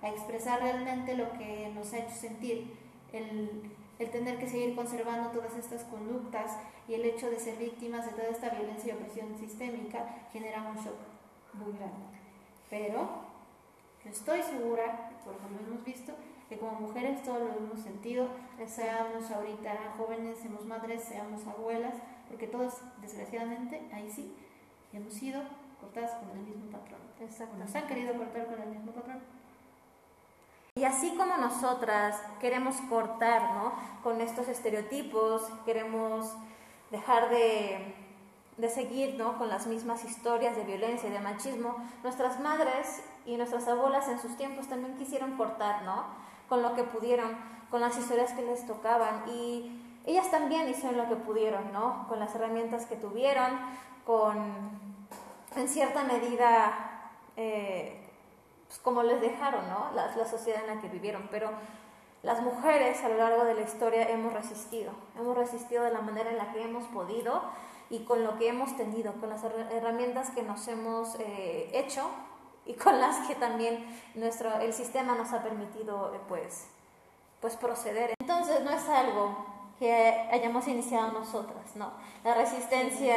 a 0.03 0.09
expresar 0.09 0.61
realmente 0.61 1.17
lo 1.17 1.33
que 1.33 1.71
nos 1.75 1.93
ha 1.93 1.99
hecho 1.99 2.15
sentir, 2.15 2.75
el, 3.13 3.71
el 3.99 4.11
tener 4.11 4.39
que 4.39 4.49
seguir 4.49 4.75
conservando 4.75 5.31
todas 5.31 5.57
estas 5.57 5.85
conductas 5.85 6.57
y 6.87 6.95
el 6.95 7.05
hecho 7.05 7.31
de 7.31 7.41
ser 7.41 7.57
víctimas 7.57 8.07
de 8.07 8.13
toda 8.13 8.29
esta 8.29 8.51
violencia 8.51 8.93
y 8.93 8.97
opresión 8.97 9.37
sistémica 9.39 10.27
genera 10.33 10.63
un 10.63 10.77
shock 10.77 10.97
muy 11.55 11.73
grande. 11.73 12.07
Pero 12.71 13.09
yo 14.05 14.11
estoy 14.11 14.43
segura, 14.43 15.11
por 15.25 15.35
lo 15.35 15.59
hemos 15.67 15.85
visto, 15.85 16.13
que 16.49 16.59
como 16.59 16.81
mujeres 16.81 17.23
todos 17.23 17.41
lo 17.41 17.57
hemos 17.57 17.81
sentido, 17.81 18.29
seamos 18.67 19.31
ahorita 19.31 19.95
jóvenes, 19.97 20.39
seamos 20.39 20.65
madres, 20.65 21.03
seamos 21.05 21.47
abuelas, 21.47 21.95
porque 22.29 22.47
todos, 22.47 22.75
desgraciadamente, 23.01 23.83
ahí 23.93 24.11
sí, 24.11 24.35
hemos 24.93 25.13
sido 25.13 25.43
cortadas 25.81 26.13
con 26.13 26.31
el 26.31 26.45
mismo 26.45 26.71
patrón. 26.71 27.01
Exacto. 27.21 27.57
Nos 27.59 27.75
han 27.75 27.87
querido 27.87 28.15
cortar 28.15 28.47
con 28.47 28.61
el 28.61 28.69
mismo 28.69 28.93
patrón. 28.93 29.21
Y 30.79 30.85
así 30.85 31.11
como 31.17 31.37
nosotras 31.39 32.23
queremos 32.41 32.77
cortar 32.89 33.53
¿no? 33.55 33.73
con 34.05 34.21
estos 34.21 34.47
estereotipos, 34.47 35.43
queremos 35.65 36.33
dejar 36.93 37.31
de, 37.31 37.97
de 38.59 38.69
seguir 38.69 39.17
¿no? 39.17 39.39
con 39.39 39.49
las 39.49 39.67
mismas 39.67 40.05
historias 40.05 40.55
de 40.55 40.63
violencia 40.63 41.09
y 41.09 41.13
de 41.13 41.19
machismo, 41.19 41.75
nuestras 42.05 42.39
madres 42.39 43.03
y 43.27 43.37
nuestras 43.37 43.67
abuelas 43.67 44.07
en 44.07 44.21
sus 44.21 44.37
tiempos 44.37 44.69
también 44.69 44.97
quisieron 44.97 45.37
cortar 45.37 45.83
¿no? 45.83 46.05
con 46.49 46.63
lo 46.63 46.75
que 46.75 46.85
pudieron, 46.85 47.37
con 47.73 47.81
las 47.81 47.99
historias 47.99 48.31
que 48.35 48.43
les 48.43 48.65
tocaban. 48.65 49.29
Y 49.29 49.83
ellas 50.07 50.31
también 50.31 50.69
hicieron 50.69 50.97
lo 50.97 51.09
que 51.09 51.17
pudieron, 51.17 51.73
¿no? 51.73 52.07
con 52.09 52.21
las 52.21 52.33
herramientas 52.37 52.87
que 52.87 52.95
tuvieron, 52.95 53.59
con, 54.07 54.71
en 55.57 55.69
cierta 55.69 56.05
medida, 56.05 57.11
eh, 57.37 58.08
pues, 58.69 58.79
como 58.81 59.03
les 59.03 59.21
dejaron, 59.21 59.69
¿no? 59.69 59.91
La, 59.95 60.15
la 60.15 60.27
sociedad 60.27 60.63
en 60.63 60.77
la 60.77 60.81
que 60.81 60.89
vivieron. 60.89 61.29
Pero 61.31 61.51
las 62.23 62.43
mujeres 62.43 63.03
a 63.03 63.09
lo 63.09 63.17
largo 63.17 63.45
de 63.45 63.55
la 63.55 63.63
historia 63.63 64.09
hemos 64.09 64.33
resistido, 64.33 64.93
hemos 65.19 65.37
resistido 65.37 65.85
de 65.85 65.93
la 65.93 66.01
manera 66.01 66.31
en 66.31 66.39
la 66.39 66.53
que 66.53 66.63
hemos 66.63 66.85
podido 66.89 67.43
y 67.91 68.01
con 68.01 68.23
lo 68.25 68.37
que 68.39 68.49
hemos 68.49 68.77
tenido, 68.77 69.13
con 69.15 69.31
las 69.31 69.43
herramientas 69.45 70.31
que 70.31 70.43
nos 70.43 70.67
hemos 70.69 71.17
eh, 71.21 71.71
hecho 71.73 72.11
y 72.67 72.75
con 72.75 73.01
las 73.01 73.27
que 73.27 73.35
también 73.35 73.87
nuestro, 74.15 74.59
el 74.59 74.75
sistema 74.75 75.15
nos 75.15 75.33
ha 75.33 75.43
permitido 75.43 76.15
eh, 76.15 76.21
pues, 76.29 76.67
pues 77.41 77.57
proceder. 77.57 78.13
Entonces 78.21 78.63
no 78.63 78.71
es 78.71 78.87
algo 78.89 79.58
que 79.79 80.29
hayamos 80.33 80.67
iniciado 80.67 81.13
nosotras, 81.13 81.77
¿no? 81.77 81.93
La 82.25 82.35
resistencia 82.35 83.17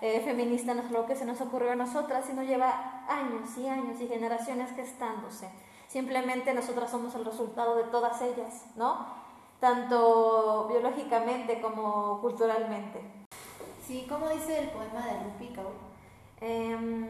eh, 0.00 0.20
feminista 0.24 0.72
no 0.74 0.82
es 0.82 0.90
lo 0.90 1.06
que 1.06 1.14
se 1.14 1.26
nos 1.26 1.40
ocurrió 1.40 1.72
a 1.72 1.76
nosotras, 1.76 2.24
sino 2.26 2.42
lleva 2.42 3.04
años 3.08 3.56
y 3.58 3.68
años 3.68 4.00
y 4.00 4.08
generaciones 4.08 4.74
gestándose. 4.74 5.50
Simplemente 5.88 6.54
nosotras 6.54 6.90
somos 6.90 7.14
el 7.14 7.24
resultado 7.24 7.76
de 7.76 7.84
todas 7.84 8.22
ellas, 8.22 8.64
¿no? 8.76 9.06
Tanto 9.60 10.66
biológicamente 10.70 11.60
como 11.60 12.20
culturalmente. 12.22 13.02
Sí, 13.86 14.06
como 14.08 14.28
dice 14.30 14.58
el 14.58 14.68
poema 14.70 15.06
de 15.06 15.22
Rupi 15.24 15.52
em, 16.40 17.08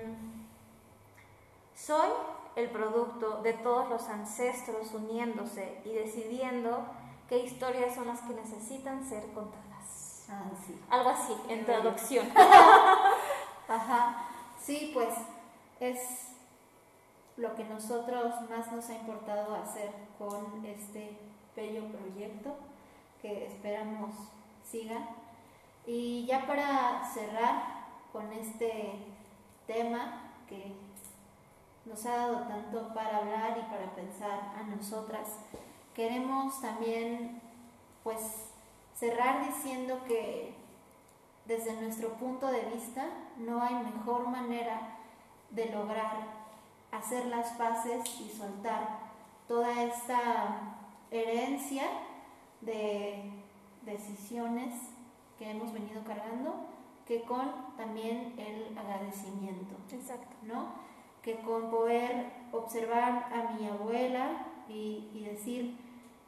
soy 1.75 2.09
el 2.57 2.69
producto 2.71 3.41
de 3.43 3.53
todos 3.53 3.89
los 3.89 4.09
ancestros 4.09 4.93
uniéndose 4.93 5.81
y 5.85 5.91
decidiendo 5.91 6.85
qué 7.33 7.47
historias 7.47 7.95
son 7.95 8.09
las 8.09 8.21
que 8.21 8.35
necesitan 8.35 9.09
ser 9.09 9.25
contadas. 9.33 10.27
Ah, 10.29 10.51
sí. 10.67 10.79
Algo 10.91 11.09
así, 11.09 11.33
en 11.49 11.65
traducción. 11.65 12.29
Ajá. 13.69 14.27
Sí, 14.61 14.91
pues 14.93 15.15
es 15.81 16.29
lo 17.39 17.55
que 17.55 17.65
nosotros 17.65 18.35
más 18.51 18.71
nos 18.71 18.87
ha 18.91 18.97
importado 18.97 19.55
hacer 19.55 19.93
con 20.19 20.63
este 20.67 21.19
bello 21.57 21.85
proyecto 21.87 22.55
que 23.23 23.47
esperamos 23.47 24.15
sigan. 24.63 25.09
Y 25.87 26.27
ya 26.27 26.47
para 26.47 27.03
cerrar 27.15 27.63
con 28.13 28.31
este 28.31 29.07
tema 29.67 30.35
que 30.51 30.75
nos 31.87 32.05
ha 32.05 32.15
dado 32.15 32.41
tanto 32.41 32.93
para 32.93 33.17
hablar 33.17 33.57
y 33.57 33.71
para 33.71 33.91
pensar 33.95 34.53
a 34.55 34.65
nosotras, 34.65 35.39
queremos 35.95 36.61
también 36.61 37.41
pues 38.03 38.19
cerrar 38.95 39.47
diciendo 39.47 40.01
que 40.07 40.55
desde 41.47 41.75
nuestro 41.81 42.11
punto 42.15 42.47
de 42.47 42.63
vista 42.67 43.07
no 43.37 43.63
hay 43.63 43.75
mejor 43.75 44.29
manera 44.29 44.99
de 45.51 45.67
lograr 45.67 46.43
hacer 46.91 47.27
las 47.27 47.49
paces 47.53 48.03
y 48.21 48.29
soltar 48.31 48.99
toda 49.49 49.83
esta 49.83 50.77
herencia 51.11 51.85
de 52.61 53.31
decisiones 53.83 54.75
que 55.39 55.51
hemos 55.51 55.73
venido 55.73 56.03
cargando, 56.05 56.55
que 57.07 57.23
con 57.23 57.75
también 57.77 58.35
el 58.39 58.77
agradecimiento. 58.79 59.75
Exacto. 59.91 60.37
¿No? 60.43 60.67
Que 61.23 61.41
con 61.41 61.71
poder 61.71 62.31
observar 62.53 63.29
a 63.33 63.53
mi 63.53 63.67
abuela 63.69 64.47
y, 64.73 65.11
y 65.15 65.25
decir, 65.25 65.77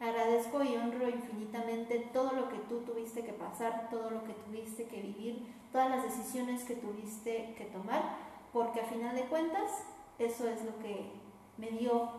agradezco 0.00 0.62
y 0.62 0.76
honro 0.76 1.09
infinitamente 1.09 2.11
todo 2.12 2.33
lo 2.33 2.48
que 2.48 2.59
tú 2.68 2.80
tuviste 2.80 3.24
que 3.24 3.33
pasar, 3.33 3.88
todo 3.90 4.11
lo 4.11 4.24
que 4.24 4.35
tuviste 4.35 4.87
que 4.87 5.00
vivir, 5.00 5.46
todas 5.72 5.90
las 5.90 6.02
decisiones 6.02 6.64
que 6.64 6.76
tuviste 6.76 7.54
que 7.57 7.64
tomar, 7.64 8.16
porque 8.52 8.80
a 8.80 8.85
final 8.85 9.14
de 9.16 9.24
cuentas 9.24 9.85
eso 10.18 10.48
es 10.48 10.64
lo 10.64 10.79
que 10.79 11.10
me 11.56 11.71
dio 11.71 12.10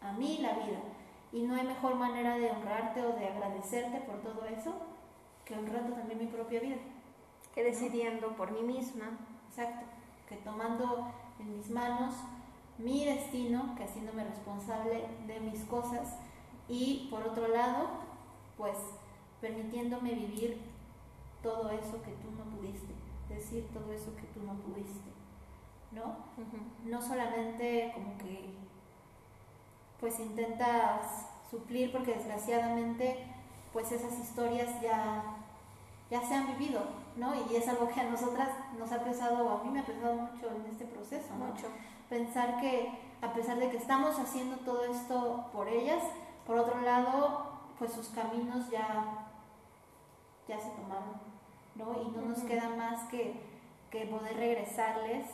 a 0.00 0.12
mí 0.12 0.38
la 0.40 0.52
vida. 0.52 0.80
Y 1.32 1.42
no 1.42 1.54
hay 1.54 1.66
mejor 1.66 1.96
manera 1.96 2.38
de 2.38 2.50
honrarte 2.50 3.04
o 3.04 3.12
de 3.14 3.26
agradecerte 3.26 3.98
por 4.00 4.20
todo 4.22 4.46
eso 4.46 4.74
que 5.44 5.54
honrando 5.54 5.94
también 5.94 6.18
mi 6.18 6.26
propia 6.26 6.60
vida. 6.60 6.76
Que 7.54 7.64
decidiendo 7.64 8.28
por 8.36 8.52
mí 8.52 8.62
misma. 8.62 9.18
Exacto. 9.48 9.86
Que 10.28 10.36
tomando 10.36 11.08
en 11.38 11.56
mis 11.56 11.70
manos 11.70 12.14
mi 12.78 13.04
destino, 13.04 13.74
que 13.76 13.84
haciéndome 13.84 14.24
responsable 14.24 15.06
de 15.26 15.40
mis 15.40 15.64
cosas. 15.64 16.16
Y 16.68 17.08
por 17.10 17.22
otro 17.22 17.48
lado, 17.48 17.88
pues 18.56 18.76
permitiéndome 19.40 20.14
vivir 20.14 20.60
todo 21.42 21.70
eso 21.70 22.02
que 22.02 22.12
tú 22.12 22.30
no 22.36 22.44
pudiste. 22.56 22.94
Decir 23.28 23.68
todo 23.72 23.92
eso 23.92 24.14
que 24.16 24.26
tú 24.34 24.42
no 24.44 24.54
pudiste. 24.54 25.16
¿no? 25.92 26.16
No 26.84 27.02
solamente 27.02 27.92
como 27.94 28.16
que 28.18 28.54
pues 30.00 30.20
intentas 30.20 31.26
suplir 31.50 31.90
porque 31.90 32.14
desgraciadamente 32.14 33.24
pues 33.72 33.90
esas 33.92 34.18
historias 34.18 34.80
ya, 34.80 35.22
ya 36.10 36.20
se 36.22 36.34
han 36.34 36.46
vivido, 36.58 36.82
¿no? 37.16 37.34
Y 37.34 37.56
es 37.56 37.66
algo 37.68 37.88
que 37.88 38.00
a 38.00 38.10
nosotras 38.10 38.48
nos 38.78 38.90
ha 38.92 39.02
pesado, 39.02 39.48
a 39.50 39.64
mí 39.64 39.70
me 39.70 39.80
ha 39.80 39.84
pesado 39.84 40.14
mucho 40.14 40.50
en 40.50 40.70
este 40.70 40.84
proceso, 40.86 41.34
Mucho. 41.34 41.68
Pensar 42.08 42.60
que 42.60 43.06
a 43.20 43.32
pesar 43.32 43.58
de 43.58 43.70
que 43.70 43.76
estamos 43.76 44.18
haciendo 44.18 44.56
todo 44.58 44.84
esto 44.84 45.46
por 45.52 45.68
ellas, 45.68 46.02
por 46.46 46.58
otro 46.58 46.80
lado, 46.80 47.46
pues 47.78 47.92
sus 47.92 48.08
caminos 48.08 48.70
ya, 48.70 49.26
ya 50.46 50.60
se 50.60 50.70
tomaron, 50.70 51.20
¿no? 51.74 52.02
Y 52.02 52.10
no 52.16 52.22
nos 52.22 52.38
queda 52.44 52.68
más 52.70 53.08
que, 53.08 53.34
que 53.90 54.06
poder 54.06 54.36
regresarles, 54.36 55.26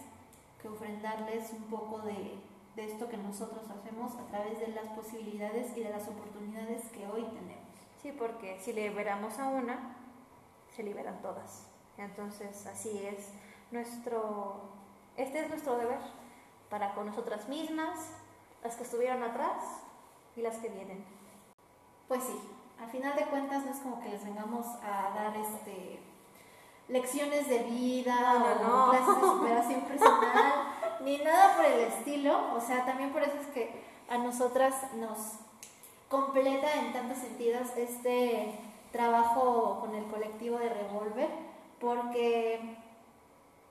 que 0.60 0.68
ofrendarles 0.68 1.52
un 1.52 1.64
poco 1.64 1.98
de, 1.98 2.38
de 2.76 2.84
esto 2.84 3.08
que 3.08 3.16
nosotros 3.16 3.64
hacemos 3.68 4.14
a 4.16 4.26
través 4.28 4.58
de 4.58 4.68
las 4.68 4.86
posibilidades 4.88 5.76
y 5.76 5.80
de 5.82 5.90
las 5.90 6.08
oportunidades 6.08 6.84
que 6.90 7.06
hoy 7.06 7.24
tenemos. 7.24 7.62
Sí, 8.00 8.12
porque 8.18 8.58
si 8.60 8.72
liberamos 8.72 9.38
a 9.38 9.48
una, 9.48 9.96
se 10.74 10.82
liberan 10.82 11.20
todas. 11.20 11.66
Entonces, 11.98 12.66
así 12.66 13.04
es 13.04 13.32
nuestro, 13.70 14.62
este 15.16 15.40
es 15.40 15.48
nuestro 15.48 15.76
deber 15.76 15.98
para 16.72 16.94
con 16.94 17.04
nosotras 17.04 17.46
mismas, 17.50 17.98
las 18.64 18.76
que 18.76 18.84
estuvieron 18.84 19.22
atrás 19.22 19.62
y 20.34 20.40
las 20.40 20.56
que 20.56 20.70
vienen. 20.70 21.04
Pues 22.08 22.22
sí, 22.24 22.40
al 22.82 22.88
final 22.88 23.14
de 23.14 23.26
cuentas 23.26 23.62
no 23.66 23.72
es 23.72 23.76
como 23.80 24.00
que 24.00 24.08
les 24.08 24.24
vengamos 24.24 24.64
a 24.82 25.10
dar 25.14 25.36
este 25.36 26.00
lecciones 26.88 27.46
de 27.46 27.58
vida 27.64 28.56
o 28.66 28.90
clases 28.90 29.14
de 29.14 29.20
superación 29.20 29.80
personal, 29.88 30.52
ni 31.00 31.18
nada 31.18 31.56
por 31.56 31.66
el 31.66 31.80
estilo. 31.80 32.54
O 32.56 32.60
sea, 32.60 32.86
también 32.86 33.12
por 33.12 33.22
eso 33.22 33.36
es 33.38 33.48
que 33.48 33.84
a 34.08 34.16
nosotras 34.16 34.94
nos 34.94 35.18
completa 36.08 36.74
en 36.76 36.94
tantos 36.94 37.18
sentidos 37.18 37.68
este 37.76 38.58
trabajo 38.92 39.78
con 39.80 39.94
el 39.94 40.06
colectivo 40.06 40.58
de 40.58 40.70
Revolver, 40.70 41.28
porque 41.78 42.78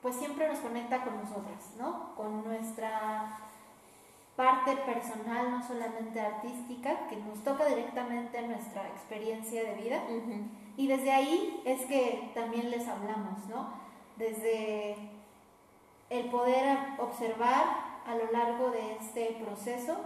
pues 0.02 0.16
siempre 0.16 0.48
nos 0.48 0.60
conecta 0.60 1.04
con 1.04 1.18
nosotras, 1.18 1.74
¿no? 1.78 2.16
Con 2.16 2.44
nuestra 2.44 3.38
parte 4.36 4.76
personal, 4.78 5.52
no 5.52 5.64
solamente 5.68 6.20
artística, 6.20 7.08
que 7.08 7.18
nos 7.18 7.44
toca 7.44 7.66
directamente 7.66 8.42
nuestra 8.42 8.88
experiencia 8.88 9.64
de 9.64 9.76
vida. 9.76 10.04
Y 10.78 10.88
desde 10.88 11.12
ahí 11.12 11.62
es 11.66 11.86
que 11.86 12.32
también 12.34 12.72
les 12.72 12.88
hablamos, 12.88 13.46
¿no? 13.48 13.70
Desde 14.18 14.96
el 16.10 16.30
poder 16.30 16.78
observar 16.98 17.92
a 18.06 18.16
lo 18.16 18.32
largo 18.32 18.72
de 18.72 18.96
este 18.96 19.38
proceso 19.46 19.98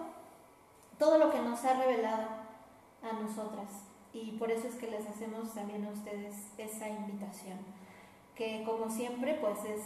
todo 0.99 1.17
lo 1.17 1.31
que 1.31 1.39
nos 1.39 1.63
ha 1.63 1.73
revelado 1.73 2.27
a 3.03 3.13
nosotras. 3.13 3.69
Y 4.13 4.31
por 4.33 4.51
eso 4.51 4.67
es 4.67 4.75
que 4.75 4.87
les 4.87 5.07
hacemos 5.07 5.53
también 5.53 5.85
a 5.85 5.89
ustedes 5.89 6.35
esa 6.57 6.87
invitación, 6.87 7.59
que 8.36 8.63
como 8.63 8.89
siempre 8.89 9.36
pues 9.36 9.63
es 9.65 9.81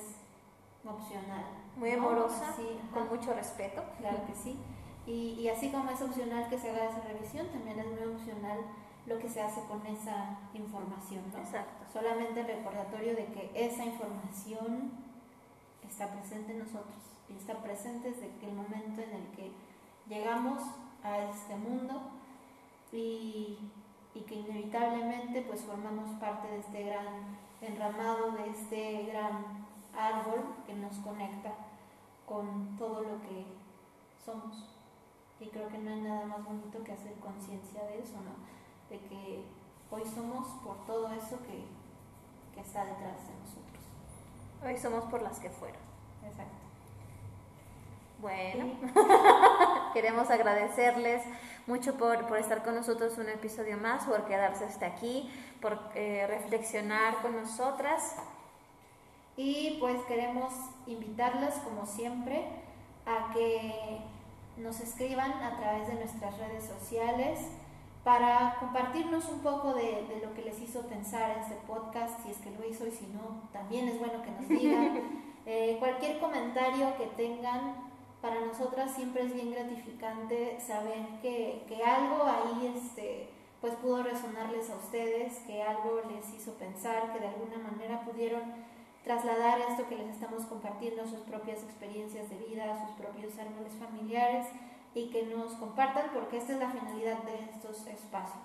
opcional. 0.86 1.46
Muy 1.78 1.92
amorosa, 1.92 2.56
con 2.94 3.08
mucho 3.08 3.34
respeto. 3.34 3.84
Claro 4.00 4.26
que 4.26 4.34
sí. 4.34 4.58
Y, 5.06 5.40
y, 5.40 5.50
así 5.50 5.70
como 5.72 5.90
es 5.90 6.02
opcional 6.02 6.50
que 6.50 6.58
se 6.58 6.70
haga 6.70 6.90
esa 6.90 7.02
revisión, 7.02 7.48
también 7.48 7.80
es 7.80 7.88
muy 7.88 8.14
opcional 8.14 8.60
lo 9.06 9.18
que 9.18 9.30
se 9.30 9.42
hace 9.42 9.62
con 9.64 9.86
esa 9.88 10.38
información. 10.54 11.24
¿no? 11.34 11.40
Exacto. 11.40 11.86
Solamente 11.92 12.42
el 12.42 12.48
recordatorio 12.48 13.16
de 13.16 13.26
que 13.28 13.52
esa 13.56 13.86
información 13.86 14.92
está 15.88 16.12
presente 16.12 16.52
en 16.52 16.60
nosotros 16.60 16.98
y 17.30 17.38
está 17.38 17.56
presente 17.56 18.12
desde 18.12 18.30
el 18.46 18.54
momento 18.54 19.02
en 19.02 19.12
el 19.12 19.28
que 19.36 19.52
llegamos 20.08 20.62
a 21.04 21.18
este 21.20 21.56
mundo 21.56 22.02
y, 22.92 23.58
y 24.14 24.22
que 24.22 24.36
inevitablemente 24.36 25.42
pues 25.44 25.62
formamos 25.62 26.20
parte 26.20 26.48
de 26.50 26.60
este 26.60 26.84
gran 26.84 27.38
enramado, 27.62 28.32
de 28.32 28.50
este 28.50 29.06
gran 29.12 29.68
árbol 29.98 30.56
que 30.66 30.74
nos 30.74 30.96
conecta 31.00 31.54
con 32.26 32.76
todo 32.78 33.02
lo 33.02 33.22
que 33.22 33.46
somos. 34.24 34.70
Y 35.40 35.48
creo 35.48 35.70
que 35.70 35.78
no 35.78 35.92
hay 35.92 36.02
nada 36.02 36.26
más 36.26 36.44
bonito 36.44 36.84
que 36.84 36.92
hacer 36.92 37.14
conciencia 37.16 37.84
de 37.84 38.00
eso, 38.00 38.18
¿no? 38.18 38.36
De 38.90 39.00
que 39.08 39.46
hoy 39.90 40.04
somos 40.06 40.48
por 40.64 40.86
todo 40.86 41.12
eso 41.14 41.38
que, 41.44 41.66
que 42.54 42.62
está 42.62 42.86
detrás 42.86 43.28
de 43.28 43.34
nosotros. 43.40 43.84
Hoy 44.66 44.78
somos 44.78 45.06
por 45.06 45.22
las 45.22 45.40
que 45.40 45.50
fueron. 45.50 45.82
Exacto. 46.24 46.70
Bueno, 48.22 48.74
queremos 49.94 50.30
agradecerles 50.30 51.24
mucho 51.70 51.94
por, 51.96 52.28
por, 52.28 52.40
estar 52.40 52.64
con 52.64 52.76
nosotros 52.76 53.18
un 53.20 53.30
episodio 53.30 53.78
más, 53.78 54.06
por 54.06 54.26
quedarse 54.26 54.66
hasta 54.66 54.88
aquí, 54.88 55.30
por 55.62 55.80
eh, 55.94 56.26
reflexionar 56.28 57.22
con 57.22 57.36
nosotras. 57.36 58.16
Y 59.38 59.78
pues 59.80 60.02
queremos 60.08 60.52
invitarlas, 60.88 61.54
como 61.60 61.86
siempre, 61.86 62.44
a 63.06 63.32
que 63.34 64.02
nos 64.58 64.80
escriban 64.82 65.32
a 65.32 65.58
través 65.58 65.88
de 65.88 65.94
nuestras 65.94 66.38
redes 66.40 66.66
sociales 66.66 67.40
para 68.04 68.56
compartirnos 68.60 69.30
un 69.30 69.40
poco 69.40 69.74
de, 69.74 70.08
de, 70.08 70.26
lo 70.26 70.34
que 70.34 70.42
les 70.42 70.60
hizo 70.60 70.82
pensar 70.88 71.38
este 71.38 71.56
podcast, 71.68 72.20
si 72.24 72.32
es 72.32 72.38
que 72.38 72.50
lo 72.50 72.68
hizo 72.68 72.88
y 72.88 72.92
si 72.92 73.06
no, 73.08 73.48
también 73.54 73.88
es 73.88 74.00
bueno 74.00 74.24
que 74.24 74.32
nos 74.32 74.50
digan. 74.50 75.24
eh, 75.46 75.76
cualquier 75.80 76.20
comentario 76.20 76.98
que 76.98 77.06
tengan, 77.16 77.76
para 78.22 78.42
nosotras 78.42 78.94
siempre 78.94 79.24
es 79.24 79.34
bien 79.34 79.52
gratificante 79.52 80.60
saber 80.60 81.06
que, 81.22 81.64
que 81.68 81.84
algo 81.84 82.24
ahí 82.24 82.74
este, 82.76 83.30
pues 83.62 83.76
pudo 83.76 84.04
resonarles 84.04 84.70
a 84.70 84.76
ustedes, 84.76 85.38
que 85.48 85.64
algo 85.64 86.02
les 86.10 86.34
hizo 86.34 86.54
pensar, 86.54 87.14
que 87.14 87.20
de 87.20 87.28
alguna 87.28 87.58
manera 87.58 88.02
pudieron 88.02 88.42
trasladar 89.04 89.62
esto 89.62 89.88
que 89.88 89.96
les 89.96 90.10
estamos 90.10 90.46
compartiendo, 90.46 91.08
sus 91.08 91.22
propias 91.22 91.64
experiencias 91.64 92.30
de 92.30 92.38
vida, 92.38 92.86
sus 92.86 92.96
propios 92.98 93.38
árboles 93.40 93.74
familiares 93.74 94.48
y 94.94 95.10
que 95.10 95.24
nos 95.24 95.54
compartan 95.54 96.12
porque 96.14 96.38
esta 96.38 96.54
es 96.54 96.60
la 96.60 96.72
finalidad 96.72 97.24
de 97.24 97.36
estos 97.36 97.88
espacios, 97.88 98.44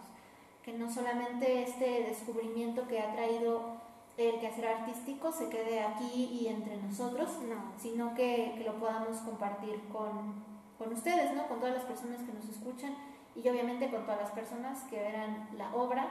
que 0.62 0.72
no 0.72 0.90
solamente 0.90 1.62
este 1.62 2.04
descubrimiento 2.04 2.86
que 2.86 3.00
ha 3.00 3.12
traído 3.12 3.83
el 4.16 4.38
quehacer 4.40 4.66
artístico 4.66 5.32
se 5.32 5.48
quede 5.48 5.80
aquí 5.80 6.38
y 6.40 6.46
entre 6.46 6.76
nosotros, 6.76 7.30
no. 7.48 7.72
sino 7.76 8.14
que, 8.14 8.54
que, 8.56 8.64
lo 8.64 8.74
podamos 8.74 9.18
compartir 9.18 9.80
con, 9.92 10.44
con 10.78 10.92
ustedes, 10.92 11.34
¿no? 11.34 11.46
con 11.48 11.58
todas 11.58 11.74
las 11.74 11.84
personas 11.84 12.20
que 12.20 12.32
nos 12.32 12.48
escuchan 12.48 12.94
y 13.34 13.48
obviamente 13.48 13.90
con 13.90 14.04
todas 14.04 14.20
las 14.20 14.30
personas 14.30 14.82
que 14.84 15.00
verán 15.00 15.48
la 15.56 15.74
obra. 15.74 16.06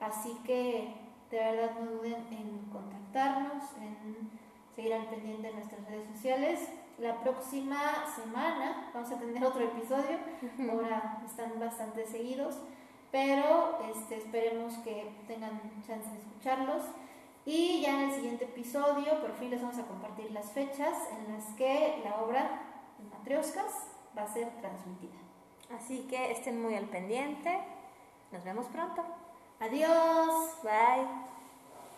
Así 0.00 0.36
que 0.44 0.94
de 1.30 1.38
verdad 1.38 1.70
no 1.80 1.90
duden 1.92 2.26
en 2.30 2.68
contactarnos, 2.70 3.64
en 3.80 4.30
seguir 4.74 4.92
al 4.92 5.06
pendiente 5.06 5.48
de 5.48 5.54
nuestras 5.54 5.88
redes 5.88 6.08
sociales. 6.10 6.68
La 6.98 7.20
próxima 7.20 8.04
semana 8.14 8.90
vamos 8.94 9.10
a 9.10 9.18
tener 9.18 9.44
otro 9.44 9.64
episodio, 9.64 10.18
ahora 10.70 11.22
están 11.26 11.58
bastante 11.58 12.06
seguidos, 12.06 12.58
pero 13.10 13.78
este, 13.90 14.16
esperemos 14.18 14.74
que 14.78 15.10
tengan 15.26 15.60
chance 15.86 16.10
de 16.10 16.18
escucharlos. 16.18 16.84
Y 17.46 17.80
ya 17.80 17.94
en 17.94 18.10
el 18.10 18.12
siguiente 18.12 18.44
episodio, 18.44 19.20
por 19.20 19.32
fin 19.34 19.50
les 19.50 19.62
vamos 19.62 19.78
a 19.78 19.86
compartir 19.86 20.32
las 20.32 20.50
fechas 20.50 20.94
en 21.12 21.32
las 21.32 21.44
que 21.54 22.02
la 22.04 22.16
obra 22.16 22.60
de 22.98 23.08
Matrioscas 23.08 23.72
va 24.18 24.24
a 24.24 24.28
ser 24.28 24.50
transmitida. 24.60 25.14
Así 25.70 26.08
que 26.10 26.32
estén 26.32 26.60
muy 26.60 26.74
al 26.74 26.86
pendiente. 26.86 27.56
Nos 28.32 28.42
vemos 28.42 28.66
pronto. 28.66 29.04
Adiós. 29.60 30.56
Bye. 30.64 31.35